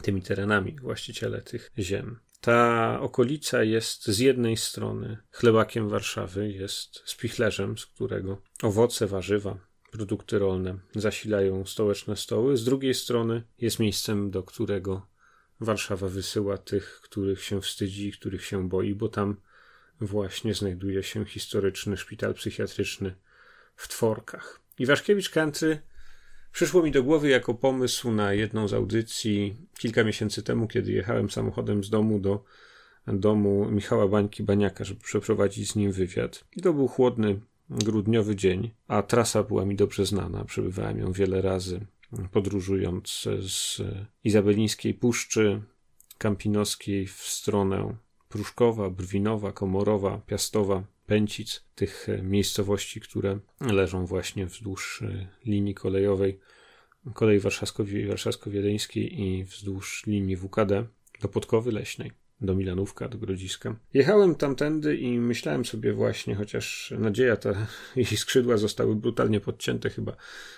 [0.01, 2.19] tymi terenami, właściciele tych ziem.
[2.41, 10.39] Ta okolica jest z jednej strony chlebakiem Warszawy, jest spichlerzem, z którego owoce, warzywa, produkty
[10.39, 15.07] rolne zasilają stołeczne stoły, z drugiej strony jest miejscem, do którego
[15.59, 19.35] Warszawa wysyła tych, których się wstydzi, których się boi, bo tam
[20.01, 23.15] właśnie znajduje się historyczny szpital psychiatryczny
[23.75, 24.61] w Tworkach.
[24.79, 25.81] I Waszkiewicz Country
[26.51, 31.29] przyszło mi do głowy jako pomysł na jedną z audycji kilka miesięcy temu, kiedy jechałem
[31.29, 32.43] samochodem z domu do
[33.07, 36.43] domu Michała Bańki Baniaka, żeby przeprowadzić z nim wywiad.
[36.55, 37.39] I to był chłodny,
[37.69, 40.45] grudniowy dzień, a trasa była mi dobrze znana.
[40.45, 41.85] Przebywałem ją wiele razy,
[42.31, 43.81] podróżując z
[44.23, 45.61] Izabelińskiej Puszczy
[46.17, 47.95] Kampinoskiej w stronę
[48.29, 56.39] Pruszkowa, Brwinowa, Komorowa, Piastowa, Pęcic, tych miejscowości, które leżą właśnie wzdłuż e, linii kolejowej,
[57.13, 60.87] kolei warszawsko-wiedeńskiej i wzdłuż linii WKD
[61.21, 62.11] do Podkowy Leśnej,
[62.41, 63.75] do Milanówka, do Grodziska.
[63.93, 70.15] Jechałem tamtędy i myślałem sobie właśnie, chociaż nadzieja ta, jej skrzydła zostały brutalnie podcięte chyba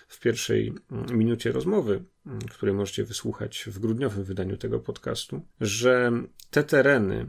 [0.07, 6.11] w pierwszej mm, minucie rozmowy, mm, której możecie wysłuchać w grudniowym wydaniu tego podcastu, że
[6.49, 7.27] te tereny,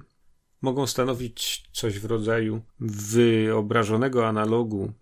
[0.62, 4.92] mogą stanowić coś w rodzaju wyobrażonego analogu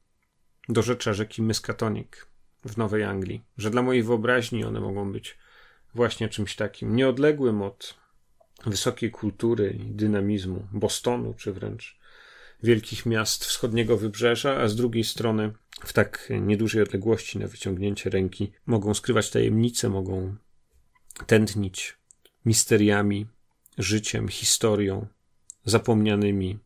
[0.69, 2.09] do rzecza rzeki Miskatonic
[2.65, 5.39] w Nowej Anglii, że dla mojej wyobraźni one mogą być
[5.95, 7.95] właśnie czymś takim nieodległym od
[8.67, 11.99] wysokiej kultury i dynamizmu Bostonu, czy wręcz
[12.63, 18.53] wielkich miast wschodniego wybrzeża, a z drugiej strony w tak niedużej odległości na wyciągnięcie ręki
[18.67, 20.37] mogą skrywać tajemnice, mogą
[21.27, 21.97] tętnić
[22.45, 23.27] misteriami,
[23.79, 25.07] życiem, historią,
[25.65, 26.59] zapomnianymi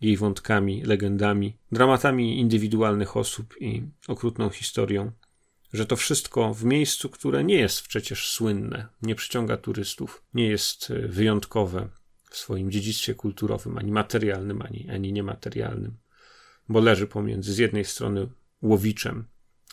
[0.00, 5.12] jej wątkami, legendami, dramatami indywidualnych osób i okrutną historią,
[5.72, 10.90] że to wszystko w miejscu, które nie jest przecież słynne, nie przyciąga turystów, nie jest
[10.90, 11.88] e, wyjątkowe
[12.30, 15.96] w swoim dziedzictwie kulturowym, ani materialnym, ani, ani niematerialnym,
[16.68, 18.28] bo leży pomiędzy z jednej strony
[18.62, 19.24] Łowiczem,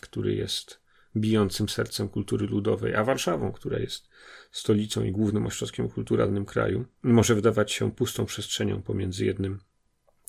[0.02, 0.82] który jest
[1.16, 4.10] bijącym sercem kultury ludowej, a Warszawą, która jest
[4.52, 9.60] stolicą i głównym ośrodkiem kulturalnym kraju, może wydawać się pustą przestrzenią pomiędzy jednym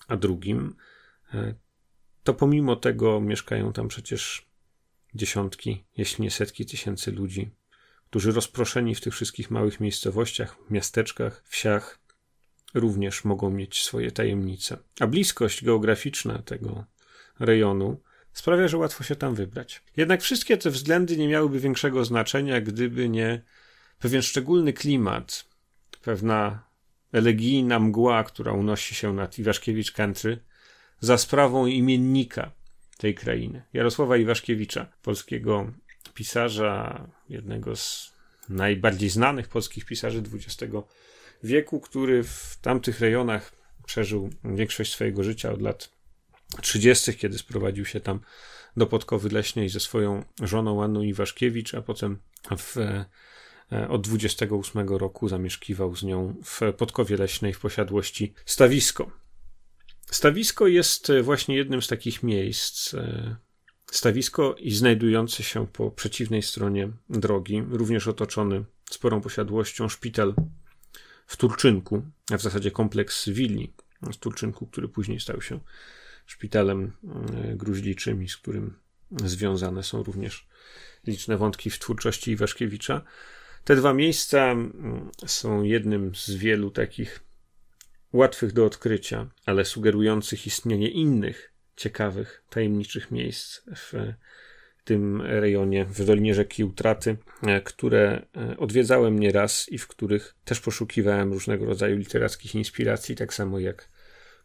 [0.09, 0.75] a drugim,
[1.35, 1.55] e,
[2.23, 4.50] to pomimo tego mieszkają tam przecież
[5.15, 7.51] dziesiątki, jeśli nie setki tysięcy ludzi,
[8.11, 11.99] którzy rozproszeni w tych wszystkich małych miejscowościach, miasteczkach, wsiach,
[12.75, 14.77] również mogą mieć swoje tajemnice.
[15.01, 16.85] A bliskość geograficzna tego
[17.39, 18.01] rejonu
[18.33, 19.83] sprawia, że łatwo się tam wybrać.
[19.97, 23.43] Jednak wszystkie te względy nie miałyby większego znaczenia, gdyby nie
[23.99, 25.45] pewien szczególny klimat,
[26.03, 26.71] pewna
[27.13, 30.39] elegijna mgła, która unosi się nad Iwaszkiewicz Country
[31.01, 32.53] za sprawą imiennika
[33.01, 35.73] tej krainy, Jarosława Iwaszkiewicza, polskiego
[36.15, 38.13] pisarza, jednego z
[38.49, 40.73] najbardziej znanych polskich pisarzy XX
[41.43, 43.53] wieku, który w tamtych rejonach
[43.87, 45.91] przeżył większość swojego życia od lat
[46.61, 48.21] 30., kiedy sprowadził się tam
[48.77, 52.19] do Podkowy Leśnej ze swoją żoną Anną Iwaszkiewicz, a potem
[52.59, 59.11] w, e, od 28 roku zamieszkiwał z nią w Podkowie Leśnej w posiadłości Stawisko.
[60.11, 62.95] Stawisko jest właśnie jednym z takich miejsc.
[62.95, 63.37] E,
[63.91, 70.35] stawisko i znajdujący się po przeciwnej stronie drogi, również otoczony sporą posiadłością szpital
[71.27, 75.61] w Turczynku, a w zasadzie kompleks willi w Turczynku, który później stał się
[76.27, 78.77] szpitalem e, gruźliczym i z którym
[79.25, 80.49] związane są również
[81.07, 83.03] liczne wątki w twórczości Iwaszkiewicza.
[83.65, 87.30] Te dwa miejsca mm, są jednym z wielu takich
[88.13, 93.93] łatwych do odkrycia, ale sugerujących istnienie innych ciekawych, tajemniczych miejsc w
[94.85, 100.61] tym rejonie, w Dolinie Rzeki Utraty, e, które e, odwiedzałem nieraz i w których też
[100.61, 103.89] poszukiwałem różnego rodzaju literackich inspiracji, tak samo jak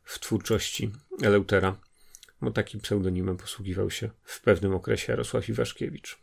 [0.03, 0.91] w twórczości
[1.21, 1.79] Eleutera,
[2.41, 6.17] bo takim pseudonimem posługiwał się w pewnym okresie Jarosław Iwaszkiewicz.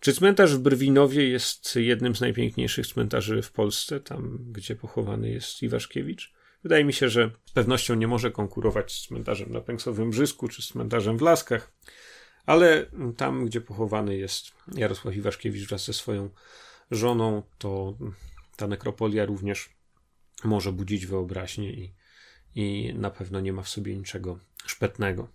[0.00, 5.62] Czy cmentarz w Brwinowie jest jednym z najpiękniejszych cmentarzy w Polsce, tam gdzie pochowany jest
[5.62, 6.39] Iwaszkiewicz?
[6.62, 10.62] Wydaje mi się, że z pewnością nie może konkurować z cmentarzem na Pęksowym Brzysku czy
[10.62, 11.72] z cmentarzem w Laskach,
[12.46, 12.86] ale
[13.16, 16.30] tam, gdzie pochowany jest Jarosław Iwaszkiewicz wraz ze swoją
[16.90, 17.98] żoną, to
[18.56, 19.70] ta nekropolia również
[20.44, 21.94] może budzić wyobraźnię i
[22.54, 25.28] i na pewno nie ma w sobie niczego szpetnego.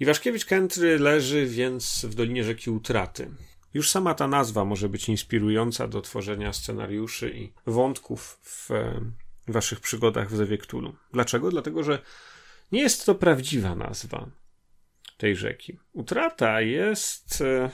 [0.00, 3.30] Iwaszkiewicz Kętry leży więc w Dolinie Rzeki Utraty.
[3.74, 8.70] Już sama ta nazwa może być inspirująca do tworzenia scenariuszy i wątków w
[9.50, 10.58] waszych przygodach w Zewie.
[11.12, 11.50] Dlaczego?
[11.50, 12.02] Dlatego, że
[12.72, 14.30] nie jest to prawdziwa nazwa
[15.18, 15.78] tej rzeki.
[15.92, 17.70] Utrata jest e,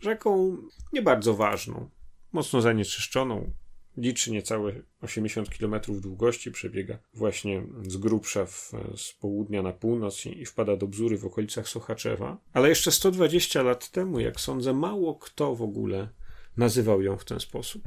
[0.00, 0.56] rzeką
[0.92, 1.90] nie bardzo ważną,
[2.32, 3.52] mocno zanieczyszczoną,
[3.96, 10.40] liczy niecałe 80 km długości, przebiega właśnie z grubsza w, z południa na północ i,
[10.40, 12.36] i wpada do Bzury w okolicach Sochaczewa.
[12.52, 16.08] Ale jeszcze 120 lat temu, jak sądzę, mało kto w ogóle
[16.56, 17.82] nazywał ją w ten sposób.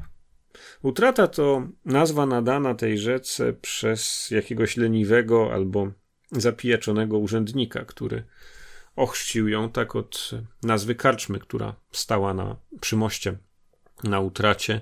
[0.81, 5.91] Utrata to nazwa nadana tej rzece przez jakiegoś leniwego albo
[6.31, 8.23] zapijaczonego urzędnika, który
[8.95, 10.31] ochrzcił ją tak od
[10.63, 13.37] nazwy karczmy, która stała na przymoście
[14.03, 14.81] na utracie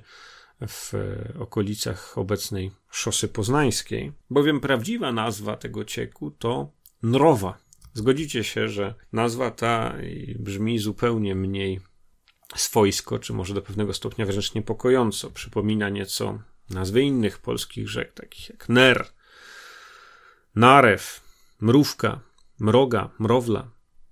[0.68, 0.94] w
[1.40, 6.72] okolicach obecnej szosy poznańskiej, bowiem prawdziwa nazwa tego cieku to
[7.04, 7.58] Nrowa.
[7.94, 9.96] Zgodzicie się, że nazwa ta
[10.40, 11.80] brzmi zupełnie mniej
[12.56, 15.30] swojsko, czy może do pewnego stopnia wręcz niepokojąco.
[15.30, 16.40] Przypomina nieco
[16.70, 19.08] nazwy innych polskich rzek, takich jak Ner,
[20.56, 21.22] Narew,
[21.62, 22.20] Mrówka,
[22.60, 23.72] Mroga, Mrowla,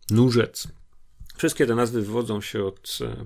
[0.09, 0.67] Nurzec.
[1.37, 3.25] Wszystkie te nazwy wywodzą się od e,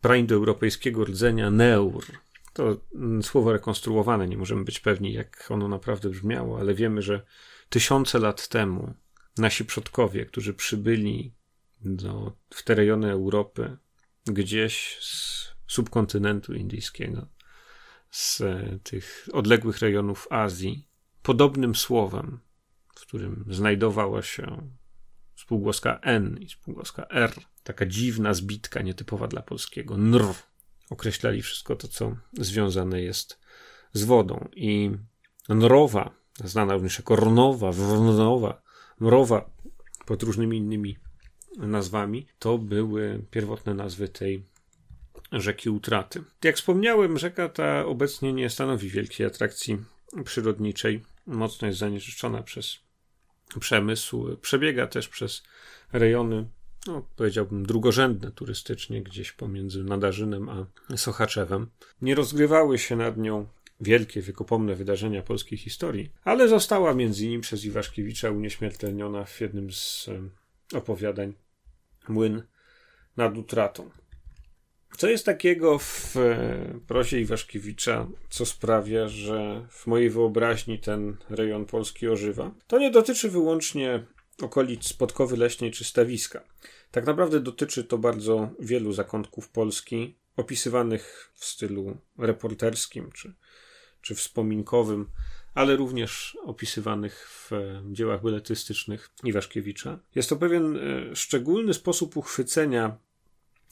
[0.00, 2.04] praindoeuropejskiego rdzenia neur.
[2.52, 7.26] To mm, słowo rekonstruowane, nie możemy być pewni, jak ono naprawdę brzmiało, ale wiemy, że
[7.68, 8.94] tysiące lat temu
[9.38, 11.34] nasi przodkowie, którzy przybyli
[11.80, 13.76] do, w te rejony Europy,
[14.26, 17.26] gdzieś z subkontynentu indyjskiego,
[18.10, 20.88] z e, tych odległych rejonów Azji,
[21.22, 22.40] podobnym słowem,
[22.94, 24.70] w którym znajdowała się
[25.36, 30.22] spółgłoska N i spółgłoska R, taka dziwna zbitka, nietypowa dla polskiego, nr,
[30.90, 33.40] określali wszystko to, co związane jest
[33.92, 34.48] z wodą.
[34.56, 34.90] I
[35.48, 36.10] nrowa,
[36.44, 38.62] znana również jako rnowa, wrnowa,
[39.00, 39.50] mrowa,
[40.06, 40.96] pod różnymi innymi
[41.56, 44.42] nazwami, to były pierwotne nazwy tej
[45.32, 46.22] rzeki Utraty.
[46.44, 49.78] Jak wspomniałem, rzeka ta obecnie nie stanowi wielkiej atrakcji
[50.24, 51.02] przyrodniczej.
[51.26, 52.78] Mocno jest zanieczyszczona przez
[53.60, 54.36] przemysł.
[54.40, 55.42] Przebiega też przez
[55.92, 56.48] rejony,
[56.86, 61.66] no, powiedziałbym, drugorzędne turystycznie, gdzieś pomiędzy Nadarzynem a Sochaczewem.
[62.02, 63.46] Nie rozgrywały się nad nią
[63.80, 70.10] wielkie, wiekopomne wydarzenia polskiej historii, ale została między innymi przez Iwaszkiewicza unieśmiertelniona w jednym z
[70.74, 71.34] opowiadań
[72.08, 72.42] Młyn
[73.16, 73.90] nad utratą.
[74.96, 81.66] Co jest takiego w e, prozie Iwaszkiewicza, co sprawia, że w mojej wyobraźni ten rejon
[81.66, 82.54] Polski ożywa?
[82.66, 84.06] To nie dotyczy wyłącznie
[84.42, 86.44] okolic Spodkowy Leśnej czy Stawiska.
[86.90, 93.34] Tak naprawdę dotyczy to bardzo wielu zakątków Polski, opisywanych w stylu reporterskim czy,
[94.00, 95.10] czy wspominkowym,
[95.56, 99.98] ale również opisywanych w e, dziełach beletystycznych Iwaszkiewicza.
[100.14, 102.96] Jest to pewien e, szczególny sposób uchwycenia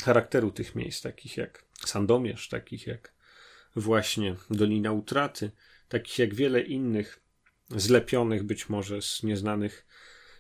[0.05, 3.15] charakteru tych miejsc, takich jak Sandomierz, takich jak
[3.77, 5.51] właśnie Dolina Utraty,
[5.89, 7.21] takich jak wiele innych
[7.71, 9.87] zlepionych być może z nieznanych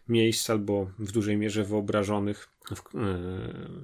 [0.08, 2.76] miejsc albo w dużej mierze wyobrażonych e,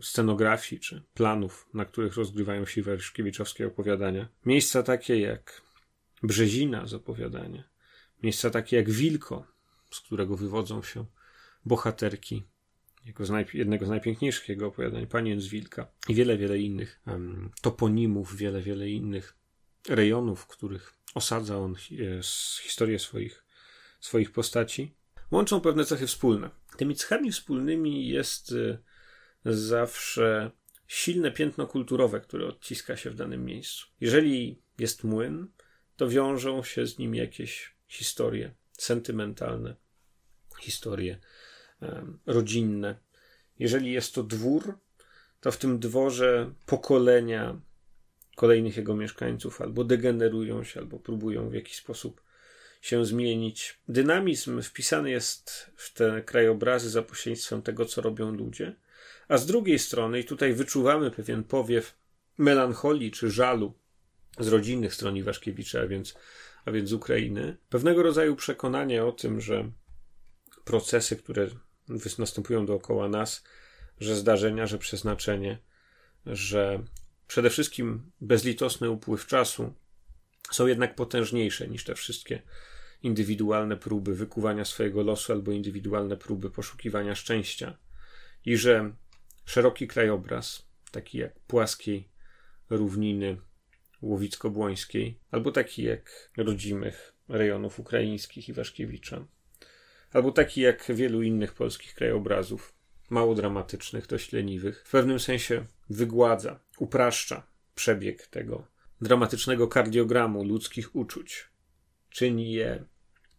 [0.03, 4.29] scenografii czy planów, na których rozgrywają się Werszkiewiczowskie opowiadania.
[4.47, 5.70] Miejsca takie jak
[6.23, 7.65] Brzezina z opowiadania,
[8.23, 9.47] miejsca takie jak Wilko,
[9.91, 11.05] z którego wywodzą się
[11.65, 12.43] bohaterki
[13.05, 17.51] jako z jednego z najpiękniejszych jego opowiadań, Panien z Wilka i wiele, wiele innych um,
[17.63, 19.37] toponimów, wiele, wiele innych
[19.89, 22.21] rejonów, w których osadza on hi- e,
[22.63, 23.45] historię swoich,
[24.01, 24.95] swoich postaci,
[25.31, 26.51] łączą pewne cechy wspólne.
[26.77, 28.79] Tymi cechami wspólnymi jest y,
[29.45, 30.51] zawsze
[30.87, 33.87] silne piętno kulturowe, które odciska się w danym miejscu.
[34.01, 35.49] Jeżeli jest młyn,
[36.01, 39.77] to wiążą się z nim jakieś historie sentymentalne,
[40.61, 41.19] historie
[42.27, 42.99] rodzinne.
[43.59, 44.79] Jeżeli jest to dwór,
[45.41, 47.61] to w tym dworze pokolenia
[48.37, 52.23] kolejnych jego mieszkańców albo degenerują się, albo próbują w jakiś sposób
[52.81, 53.79] się zmienić.
[53.89, 58.77] Dynamizm wpisany jest w te krajobrazy za pośrednictwem tego, co robią ludzie,
[59.29, 61.95] a z drugiej strony, i tutaj wyczuwamy pewien powiew
[62.39, 63.80] melancholii czy żalu
[64.39, 66.15] z rodzinnych stron Iwaszkiewicza, a więc,
[66.65, 69.71] a więc z Ukrainy, pewnego rodzaju przekonanie o tym, że
[70.65, 71.49] procesy, które
[72.19, 73.45] następują dookoła nas,
[74.01, 75.59] że zdarzenia, że przeznaczenie,
[76.27, 76.83] że
[77.27, 79.75] przede wszystkim bezlitosny upływ czasu
[80.51, 82.43] są jednak potężniejsze niż te wszystkie
[83.03, 87.77] indywidualne próby wykuwania swojego losu albo indywidualne próby poszukiwania szczęścia.
[88.45, 88.93] I że
[89.45, 92.09] szeroki krajobraz, taki jak płaskiej
[92.71, 93.37] równiny
[94.03, 99.27] łowicko-błońskiej, albo taki jak rodzimych rejonów ukraińskich i Waszkiewicza,
[100.13, 102.75] albo taki jak wielu innych polskich krajobrazów,
[103.11, 108.67] mało dramatycznych, dość leniwych, w pewnym sensie wygładza, upraszcza przebieg tego
[109.01, 111.49] dramatycznego kardiogramu ludzkich uczuć,
[112.11, 112.85] czyni je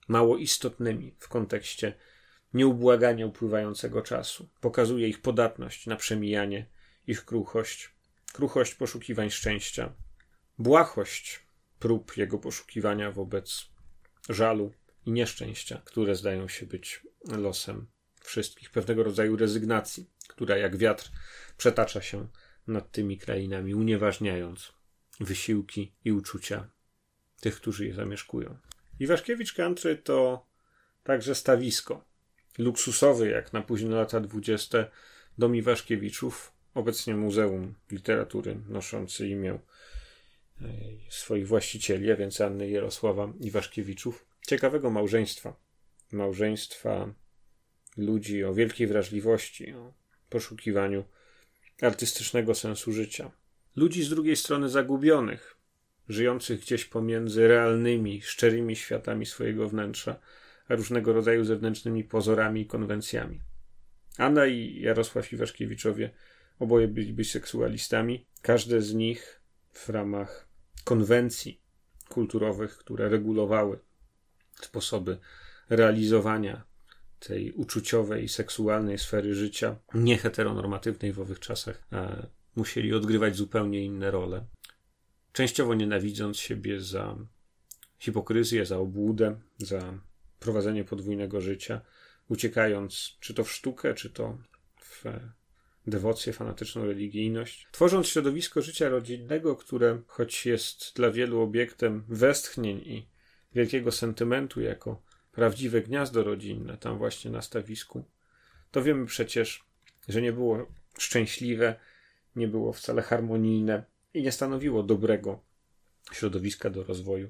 [0.07, 1.93] mało istotnymi w kontekście
[2.53, 6.65] nieubłagania upływającego czasu, pokazuje ich podatność na przemijanie,
[7.07, 7.89] ich kruchość,
[8.33, 9.93] kruchość poszukiwań szczęścia,
[10.61, 11.39] błahość
[11.79, 13.69] prób jego poszukiwania wobec
[14.29, 14.73] żalu
[15.05, 17.87] i nieszczęścia, które zdają się być losem
[18.21, 21.11] wszystkich, pewnego rodzaju rezygnacji, która jak wiatr
[21.57, 22.27] przetacza się
[22.67, 24.73] nad tymi krainami, unieważniając
[25.19, 26.69] wysiłki i uczucia
[27.41, 28.57] tych, którzy je zamieszkują.
[28.99, 30.45] Iwaszkiewicz Country to
[31.03, 32.05] także stawisko.
[32.57, 34.91] Luksusowy, jak na późne lata dwudzieste,
[35.37, 39.59] dom Iwaszkiewiczów, obecnie Muzeum Literatury noszący imię
[41.09, 44.25] swoich właścicieli, a więc Anny Jarosława Iwaszkiewiczów.
[44.47, 45.55] Ciekawego małżeństwa.
[46.11, 47.13] Małżeństwa
[47.97, 49.93] ludzi o wielkiej wrażliwości, o
[50.29, 51.03] poszukiwaniu
[51.81, 53.31] artystycznego sensu życia.
[53.75, 55.57] Ludzi z drugiej strony zagubionych,
[56.09, 60.19] żyjących gdzieś pomiędzy realnymi, szczerymi światami swojego wnętrza,
[60.67, 63.41] a różnego rodzaju zewnętrznymi pozorami i konwencjami.
[64.17, 66.11] Anna i Jarosław Iwaszkiewiczowie
[66.59, 69.41] oboje byli biseksualistami, każde z nich
[69.71, 70.50] w ramach
[70.83, 71.61] konwencji
[72.09, 73.79] kulturowych, które regulowały
[74.61, 75.17] sposoby
[75.69, 76.63] realizowania
[77.19, 81.87] tej uczuciowej, seksualnej sfery życia, nieheteronormatywnej w owych czasach,
[82.55, 84.45] musieli odgrywać zupełnie inne role.
[85.33, 87.17] Częściowo nienawidząc siebie za
[87.99, 89.99] hipokryzję, za obłudę, za
[90.39, 91.81] prowadzenie podwójnego życia,
[92.29, 94.37] uciekając czy to w sztukę, czy to
[94.75, 95.03] w
[95.87, 97.67] dewocję, fanatyczną religijność.
[97.71, 103.07] Tworząc środowisko życia rodzinnego, które choć jest dla wielu obiektem westchnień i
[103.55, 105.01] wielkiego sentymentu jako
[105.31, 108.03] prawdziwe gniazdo rodzinne tam właśnie na stawisku,
[108.71, 109.63] to wiemy przecież,
[110.07, 110.67] że nie było
[110.97, 111.75] szczęśliwe,
[112.35, 115.39] nie było wcale harmonijne i nie stanowiło dobrego
[116.11, 117.29] środowiska do rozwoju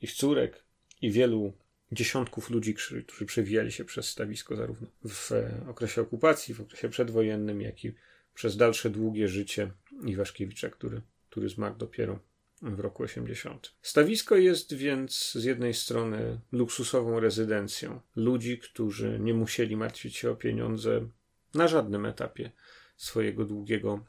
[0.00, 0.64] ich córek
[1.02, 1.52] i wielu
[1.92, 5.30] dziesiątków ludzi, którzy przewijali się przez stawisko zarówno w
[5.68, 7.92] okresie okupacji, w okresie przedwojennym, jak i
[8.34, 9.70] przez dalsze długie życie
[10.04, 12.18] Iwaszkiewicza, który, który zmarł dopiero
[12.62, 13.72] w roku 80.
[13.82, 20.36] Stawisko jest więc z jednej strony luksusową rezydencją ludzi, którzy nie musieli martwić się o
[20.36, 21.08] pieniądze
[21.54, 22.50] na żadnym etapie
[22.96, 24.04] swojego długiego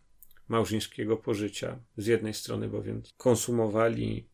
[0.48, 1.80] małżeńskiego pożycia.
[1.98, 4.28] Z jednej strony bowiem konsumowali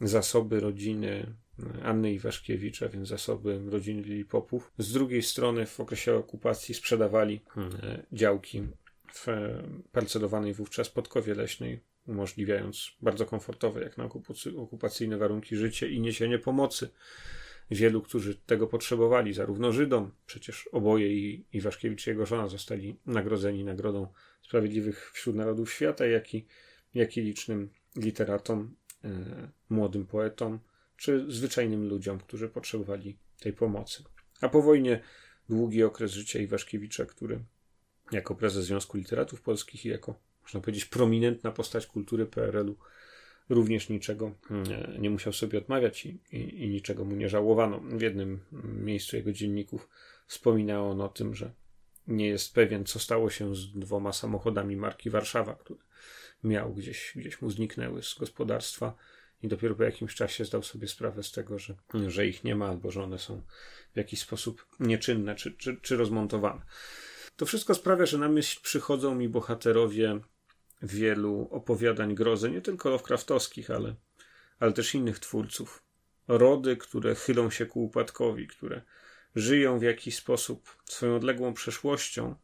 [0.00, 1.34] zasoby rodziny
[1.82, 4.72] Anny Iwaszkiewicz, a więc zasoby rodziny Lilipopów.
[4.78, 8.62] Z drugiej strony w okresie okupacji sprzedawali e, działki
[9.12, 9.26] w
[9.92, 14.08] parcelowanej wówczas Podkowie Leśnej, umożliwiając bardzo komfortowe, jak na
[14.56, 16.90] okupacyjne warunki życie i niesienie pomocy
[17.70, 23.64] wielu, którzy tego potrzebowali, zarówno Żydom, przecież oboje i Iwaszkiewicz i jego żona zostali nagrodzeni
[23.64, 24.06] Nagrodą
[24.42, 26.46] Sprawiedliwych wśród Narodów Świata, jak i,
[26.94, 29.10] jak i licznym literatom, e,
[29.70, 30.60] młodym poetom,
[30.96, 34.04] czy zwyczajnym ludziom, którzy potrzebowali tej pomocy.
[34.40, 35.00] A po wojnie
[35.48, 37.40] długi okres życia Iwaszkiewicza, który
[38.12, 42.76] jako prezes Związku Literatów Polskich i jako, można powiedzieć, prominentna postać kultury PRL-u
[43.48, 47.80] również niczego mm, nie musiał sobie odmawiać i, i, i, niczego mu nie żałowano.
[47.80, 48.40] W jednym
[48.82, 49.88] miejscu jego dzienników
[50.26, 51.52] wspominał on o tym, że
[52.06, 55.80] nie jest pewien, co stało się z dwoma samochodami marki Warszawa, które
[56.44, 58.94] miał gdzieś, gdzieś mu zniknęły z gospodarstwa
[59.44, 61.74] i dopiero po jakimś czasie zdał sobie sprawę z tego, że,
[62.06, 63.42] że ich nie ma albo że one są
[63.94, 66.62] w jakiś sposób nieczynne czy, czy, czy rozmontowane.
[67.36, 70.20] To wszystko sprawia, że na myśl przychodzą mi bohaterowie
[70.82, 73.94] wielu opowiadań grozy, nie tylko Lovecraftowskich, ale,
[74.58, 75.82] ale też innych twórców.
[76.28, 78.82] Rody, które chylą się ku upadkowi, które
[79.34, 82.34] żyją w jakiś sposób swoją odległą przeszłością,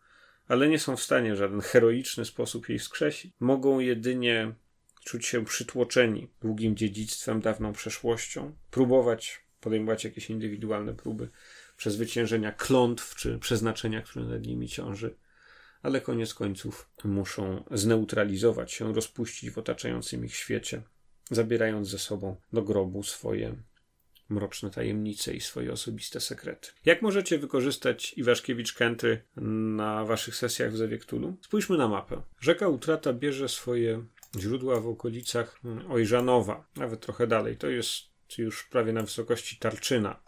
[0.49, 3.33] ale nie są w stanie w żaden heroiczny sposób jej wskrzesić.
[3.41, 4.55] Mogą jedynie
[5.05, 11.29] czuć się przytłoczeni długim dziedzictwem, dawną przeszłością, próbować podejmować jakieś indywidualne próby
[11.77, 15.15] przezwyciężenia klątw czy przeznaczenia, które nad nimi ciąży
[15.83, 20.83] ale koniec końców muszą zneutralizować się, rozpuścić w otaczającym ich świecie,
[21.31, 23.57] zabierając ze sobą do grobu swoje
[24.29, 26.71] mroczne tajemnice i swoje osobiste sekrety.
[26.85, 29.23] Jak możecie wykorzystać Iwaszkiewicz Kentry
[29.77, 31.37] na waszych sesjach w Zawiektulu?
[31.43, 32.23] Spójrzmy na mapę.
[32.41, 34.05] Rzeka Utrata bierze swoje
[34.39, 37.57] źródła w okolicach Ojżanowa, nawet trochę dalej.
[37.57, 40.21] To jest już prawie na wysokości Tarczyna.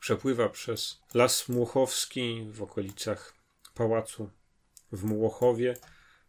[0.00, 3.34] Przepływa przez Las Młochowski w okolicach
[3.74, 4.30] pałacu
[4.92, 5.76] w Młochowie,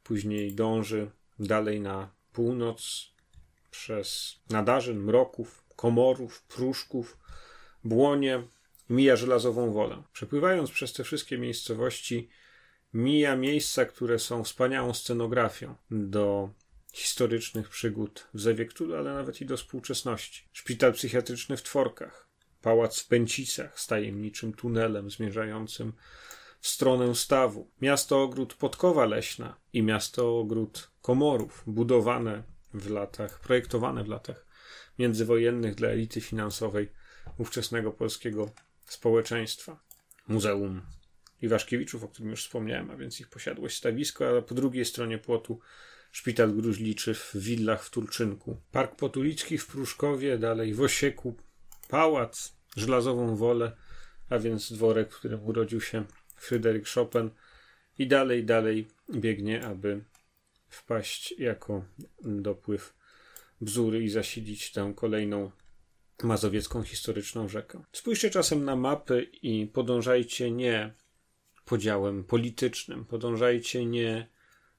[0.04, 3.12] później dąży dalej na północ
[3.72, 7.18] przez Nadarzyn, Mroków, Komorów, Pruszków,
[7.84, 8.44] Błonie,
[8.90, 10.04] mija Żelazową Wolę.
[10.14, 12.30] Przepływając przez te wszystkie miejscowości,
[12.94, 16.50] mija miejsca, które są wspaniałą scenografią do
[16.94, 20.44] historycznych przygód w Zawiektulu, ale nawet i do współczesności.
[20.54, 22.28] Szpital psychiatryczny w Tworkach,
[22.62, 25.94] pałac w Pęcicach z tajemniczym tunelem zmierzającym
[26.60, 27.70] w stronę stawu.
[27.82, 34.46] Miasto ogród Podkowa Leśna i miasto ogród Komorów, budowane w latach, projektowane w latach
[35.00, 36.92] międzywojennych dla elity finansowej
[37.38, 38.52] ówczesnego polskiego
[38.86, 39.80] społeczeństwa.
[40.28, 40.82] Muzeum
[41.42, 45.60] Iwaszkiewiczów, o którym już wspomniałem, a więc ich posiadłość stawisko, a po drugiej stronie płotu
[46.12, 48.62] szpital gruźliczy w willach w Turczynku.
[48.72, 51.36] Park Potulicki w Pruszkowie, dalej w Osieku,
[51.90, 53.78] pałac, żelazową wolę,
[54.30, 57.30] a więc dworek, w którym urodził się Fryderyk Chopin
[57.98, 60.04] i dalej, dalej biegnie, aby
[60.70, 61.86] wpaść jako
[62.24, 62.94] dopływ
[63.62, 65.52] bzury i zasilić tę kolejną
[66.24, 67.84] mazowiecką historyczną rzekę.
[67.92, 70.94] Spójrzcie czasem na mapy i podążajcie nie
[71.72, 74.28] podziałem politycznym, podążajcie nie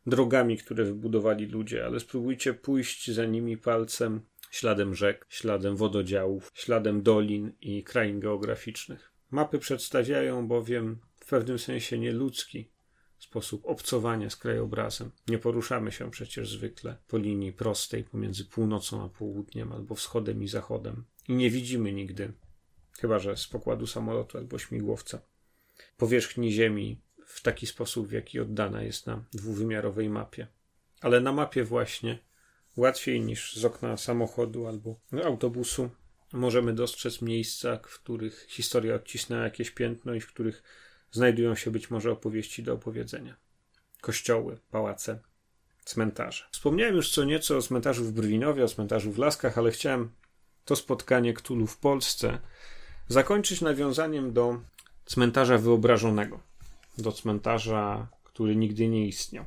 [0.07, 4.21] drogami, które wybudowali ludzie, ale spróbujcie pójść za nimi palcem
[4.51, 9.13] śladem rzek, śladem wododziałów, śladem dolin i krain geograficznych.
[9.31, 12.71] Mapy przedstawiają bowiem w pewnym sensie nieludzki
[13.19, 15.11] sposób obcowania z krajobrazem.
[15.29, 20.49] Nie poruszamy się przecież zwykle po linii prostej pomiędzy północą a południem albo wschodem i
[20.49, 22.33] zachodem i nie widzimy nigdy,
[23.01, 25.32] chyba że z pokładu samolotu albo śmigłowca,
[26.03, 30.47] powierzchni Ziemi w taki sposób, w jaki oddana jest na dwuwymiarowej mapie.
[31.01, 32.19] Ale na mapie właśnie
[32.77, 35.91] łatwiej niż z okna samochodu albo autobusu
[36.33, 40.63] możemy dostrzec miejsca, w których historia odcisnęła jakieś piętno i w których
[41.11, 43.37] znajdują się być może opowieści do opowiedzenia.
[44.01, 45.21] Kościoły, pałace,
[45.85, 46.45] cmentarze.
[46.53, 50.13] Wspomniałem już co nieco o cmentarzu w Brwinowie, o cmentarzu w Laskach, ale chciałem
[50.65, 52.39] to spotkanie Ktulu w Polsce
[53.09, 54.61] zakończyć nawiązaniem do
[55.05, 56.41] cmentarza wyobrażonego,
[56.99, 59.45] do cmentarza, który nigdy nie istniał.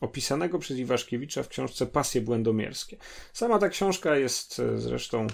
[0.00, 2.96] Opisanego przez Iwaszkiewicza w książce Pasje Błędomierskie.
[3.32, 5.26] Sama ta książka jest e, zresztą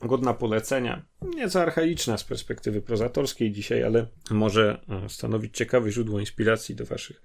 [0.00, 1.06] godna polecenia.
[1.22, 7.22] Nieco archaiczna z perspektywy prozatorskiej dzisiaj, ale może e, stanowić ciekawe źródło inspiracji do waszych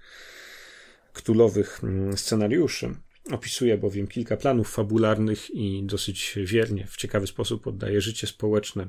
[1.12, 2.94] ktulowych mm, scenariuszy.
[3.30, 8.88] Opisuje bowiem kilka planów fabularnych i dosyć wiernie, w ciekawy sposób oddaje życie społeczne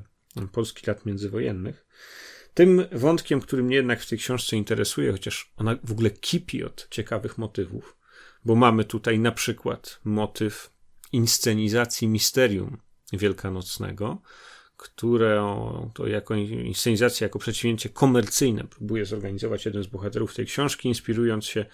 [0.52, 1.86] Polski lat międzywojennych.
[2.54, 6.88] Tym wątkiem, który mnie jednak w tej książce interesuje, chociaż ona w ogóle kipi od
[6.90, 7.96] ciekawych motywów,
[8.44, 10.70] bo mamy tutaj na przykład motyw
[11.12, 12.78] inscenizacji misterium
[13.12, 14.22] wielkanocnego,
[14.84, 15.42] które
[15.94, 21.66] to jako inscenizacja, jako przedsięwzięcie komercyjne próbuje zorganizować jeden z bohaterów tej książki, inspirując się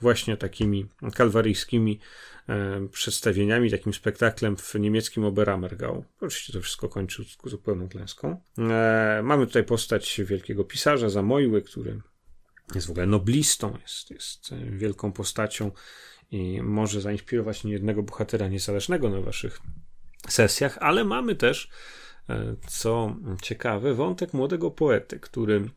[0.00, 2.00] właśnie takimi kalwaryjskimi
[2.48, 6.04] e, przedstawieniami, takim spektaklem w niemieckim Oberammergau.
[6.20, 8.40] Oczywiście to wszystko kończy zupełną klęską.
[8.58, 12.00] E, mamy tutaj postać wielkiego pisarza Zamojły, który
[12.74, 15.70] jest w ogóle noblistą, jest, jest wielką postacią
[16.30, 19.60] i może zainspirować niejednego bohatera niezależnego na waszych
[20.28, 21.70] sesjach, ale mamy też
[22.66, 25.70] co ciekawe, wątek młodego poety, który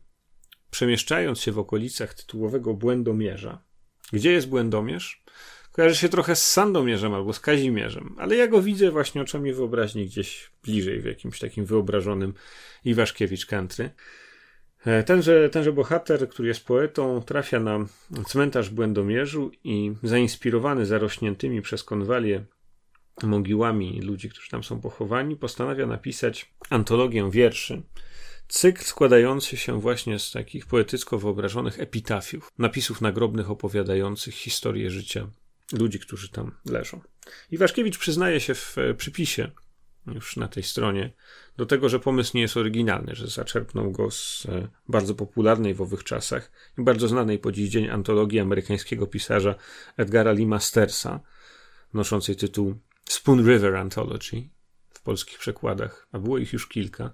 [0.70, 3.62] przemieszczając się w okolicach tytułowego Błędomierza,
[4.12, 5.24] gdzie jest Błędomierz?
[5.72, 10.06] Kojarzy się trochę z Sandomierzem albo z Kazimierzem, ale ja go widzę właśnie oczami wyobraźni
[10.06, 12.34] gdzieś bliżej, w jakimś takim wyobrażonym
[12.84, 13.90] Iwaszkiewicz country.
[14.86, 17.86] E, tenże, tenże bohater, który jest poetą, trafia na
[18.26, 22.44] cmentarz Błędomierzu i zainspirowany zarośniętymi przez konwalię
[23.22, 27.82] mogiłami ludzi, którzy tam są pochowani, postanawia napisać antologię wierszy.
[28.48, 35.26] Cykl składający się właśnie z takich poetycko wyobrażonych epitafiów, napisów nagrobnych opowiadających historię życia
[35.72, 37.00] ludzi, którzy tam leżą.
[37.50, 39.50] Iwaszkiewicz przyznaje się w przypisie
[40.06, 41.12] już na tej stronie
[41.56, 45.82] do tego, że pomysł nie jest oryginalny, że zaczerpnął go z e, bardzo popularnej w
[45.82, 49.54] owych czasach i bardzo znanej po dziś dzień antologii amerykańskiego pisarza
[49.96, 51.20] Edgara Lee Mastersa,
[51.94, 52.74] noszącej tytuł
[53.10, 54.48] Spoon River Anthology
[54.90, 57.12] w polskich przekładach, a było ich już kilka,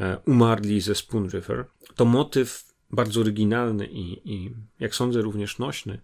[0.00, 1.64] e, umarli ze Spoon River.
[1.94, 6.00] To motyw bardzo oryginalny i, i jak sądzę, również nośny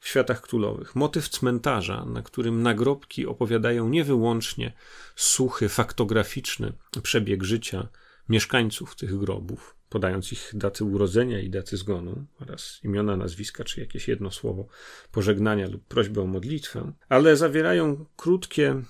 [0.00, 0.94] w światach królowych.
[0.94, 4.72] Motyw cmentarza, na którym nagrobki opowiadają nie wyłącznie
[5.16, 7.88] suchy, faktograficzny przebieg życia
[8.28, 14.08] mieszkańców tych grobów, podając ich daty urodzenia i daty zgonu oraz imiona, nazwiska czy jakieś
[14.08, 14.66] jedno słowo
[15.12, 18.82] pożegnania lub prośbę o modlitwę, ale zawierają krótkie,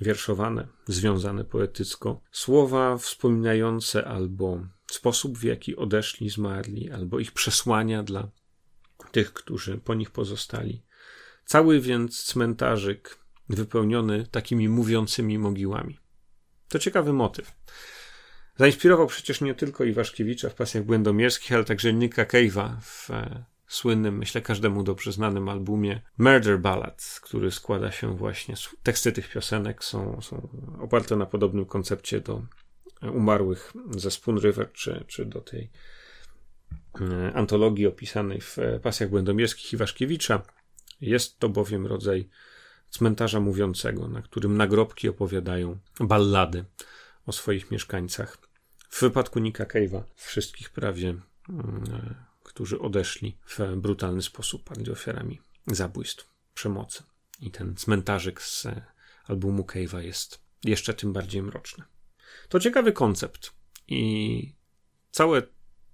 [0.00, 4.60] wierszowane, związane poetycko słowa wspominające albo
[4.92, 8.28] sposób, w jaki odeszli, zmarli, albo ich przesłania dla
[9.12, 10.82] tych, którzy po nich pozostali.
[11.44, 13.18] Cały więc cmentarzyk
[13.48, 15.98] wypełniony takimi mówiącymi mogiłami.
[16.68, 17.52] To ciekawy motyw.
[18.58, 24.18] Zainspirował przecież nie tylko Iwaszkiewicza w pasjach błędomierskich, ale także Nicka Cave'a w e, słynnym,
[24.18, 30.22] myślę każdemu dobrze znanym albumie Murder Ballads, który składa się właśnie, teksty tych piosenek są,
[30.22, 30.48] są
[30.80, 32.42] oparte na podobnym koncepcie do
[33.02, 35.70] umarłych ze Spoon River, czy, czy do tej
[37.00, 40.42] e, antologii opisanej w e, pasjach błędomierskich Iwaszkiewicza.
[41.00, 42.28] Jest to bowiem rodzaj
[42.90, 46.64] cmentarza mówiącego, na którym nagrobki opowiadają ballady
[47.26, 48.45] o swoich mieszkańcach.
[48.96, 51.08] W wypadku Nika Cave'a wszystkich prawie,
[51.48, 57.02] mm, którzy odeszli w brutalny sposób, padli ofiarami zabójstw, przemocy.
[57.40, 58.66] I ten cmentarzyk z
[59.24, 61.84] albumu Cave'a jest jeszcze tym bardziej mroczny.
[62.48, 63.52] To ciekawy koncept
[63.88, 64.54] i
[65.10, 65.42] całe,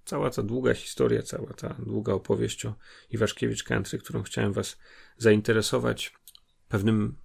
[0.05, 2.75] cała ta długa historia, cała ta długa opowieść o
[3.09, 4.77] Iwaszkiewicz Country, którą chciałem was
[5.17, 6.13] zainteresować
[6.67, 7.17] pewnym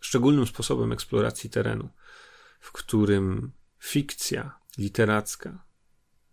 [0.00, 1.88] szczególnym sposobem eksploracji terenu,
[2.60, 5.64] w którym fikcja literacka,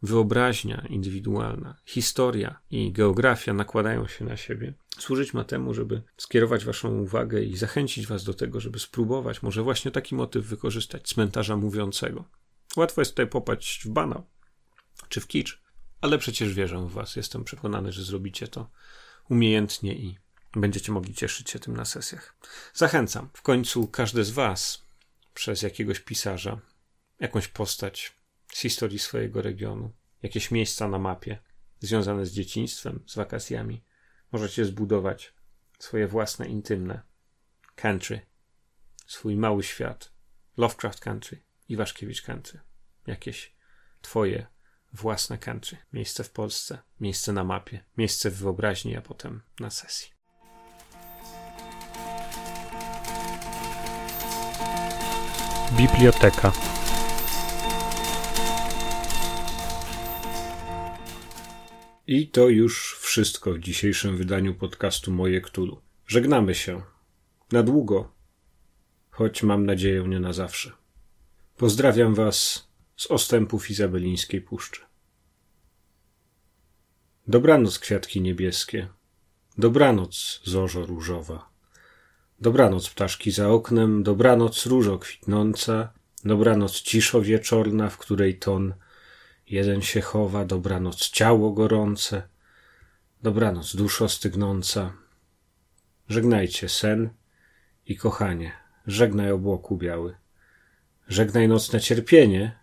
[0.02, 7.00] wyobraźnia indywidualna, historia i geografia nakładają się na siebie, służyć ma temu, żeby skierować Waszą
[7.00, 12.26] uwagę i zachęcić Was do tego, żeby spróbować może właśnie taki motyw wykorzystać cmentarza mówiącego.
[12.76, 14.26] Łatwo jest tutaj popaść w banał
[15.10, 15.62] czy w kicz,
[16.02, 17.16] ale przecież wierzę w Was.
[17.16, 18.70] Jestem przekonany, że zrobicie to
[19.30, 20.18] umiejętnie i
[20.56, 22.36] będziecie mogli cieszyć się tym na sesjach.
[22.74, 23.30] Zachęcam.
[23.34, 24.86] W końcu każdy z Was
[25.34, 26.60] przez jakiegoś pisarza,
[27.20, 28.19] jakąś postać
[28.54, 29.94] z historii swojego regionu,
[30.24, 31.40] jakieś miejsca na mapie
[31.80, 33.84] związane z dzieciństwem, z wakacjami,
[34.32, 35.34] możecie zbudować
[35.80, 37.02] swoje własne intymne
[37.76, 38.22] country,
[39.08, 40.12] swój mały świat,
[40.58, 42.60] Lovecraft country, Iwaszkiewicz country,
[43.08, 43.56] jakieś
[44.02, 44.48] twoje
[44.94, 50.12] własne country, miejsce w Polsce, miejsce na mapie, miejsce w wyobraźni, a potem na sesji.
[55.78, 56.79] Biblioteka.
[62.12, 65.82] I to już wszystko w dzisiejszym wydaniu podcastu Moje Ktulu.
[66.08, 66.82] Żegnamy się.
[67.52, 68.12] Na długo,
[69.10, 70.72] choć mam nadzieję nie na zawsze.
[71.58, 74.82] Pozdrawiam Was z ostępów izabelińskiej puszczy.
[77.28, 78.88] Dobranoc, kwiatki niebieskie.
[79.58, 81.50] Dobranoc, zorzo różowa.
[82.40, 84.04] Dobranoc, ptaszki za oknem.
[84.04, 85.94] Dobranoc, różo kwitnąca.
[86.26, 88.74] Dobranoc, ciszo wieczorna, w której ton
[89.50, 90.46] jeden się chowa.
[90.46, 92.28] Dobranoc, ciało gorące.
[93.24, 94.94] Dobranoc, duszo stygnąca.
[96.10, 97.10] Żegnajcie sen
[97.86, 98.52] i kochanie.
[98.88, 100.16] Żegnaj obłoku biały.
[101.08, 102.60] Żegnaj nocne cierpienie.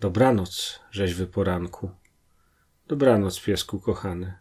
[0.00, 1.90] Dobranoc, rzeźwy poranku.
[2.86, 4.34] Dobranoc, piesku kochany.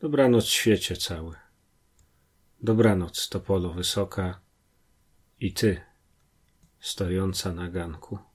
[0.00, 1.34] Dobranoc, świecie cały.
[2.62, 4.40] Dobranoc, topolo wysoka
[5.40, 5.80] i ty,
[6.80, 8.29] stojąca na ganku.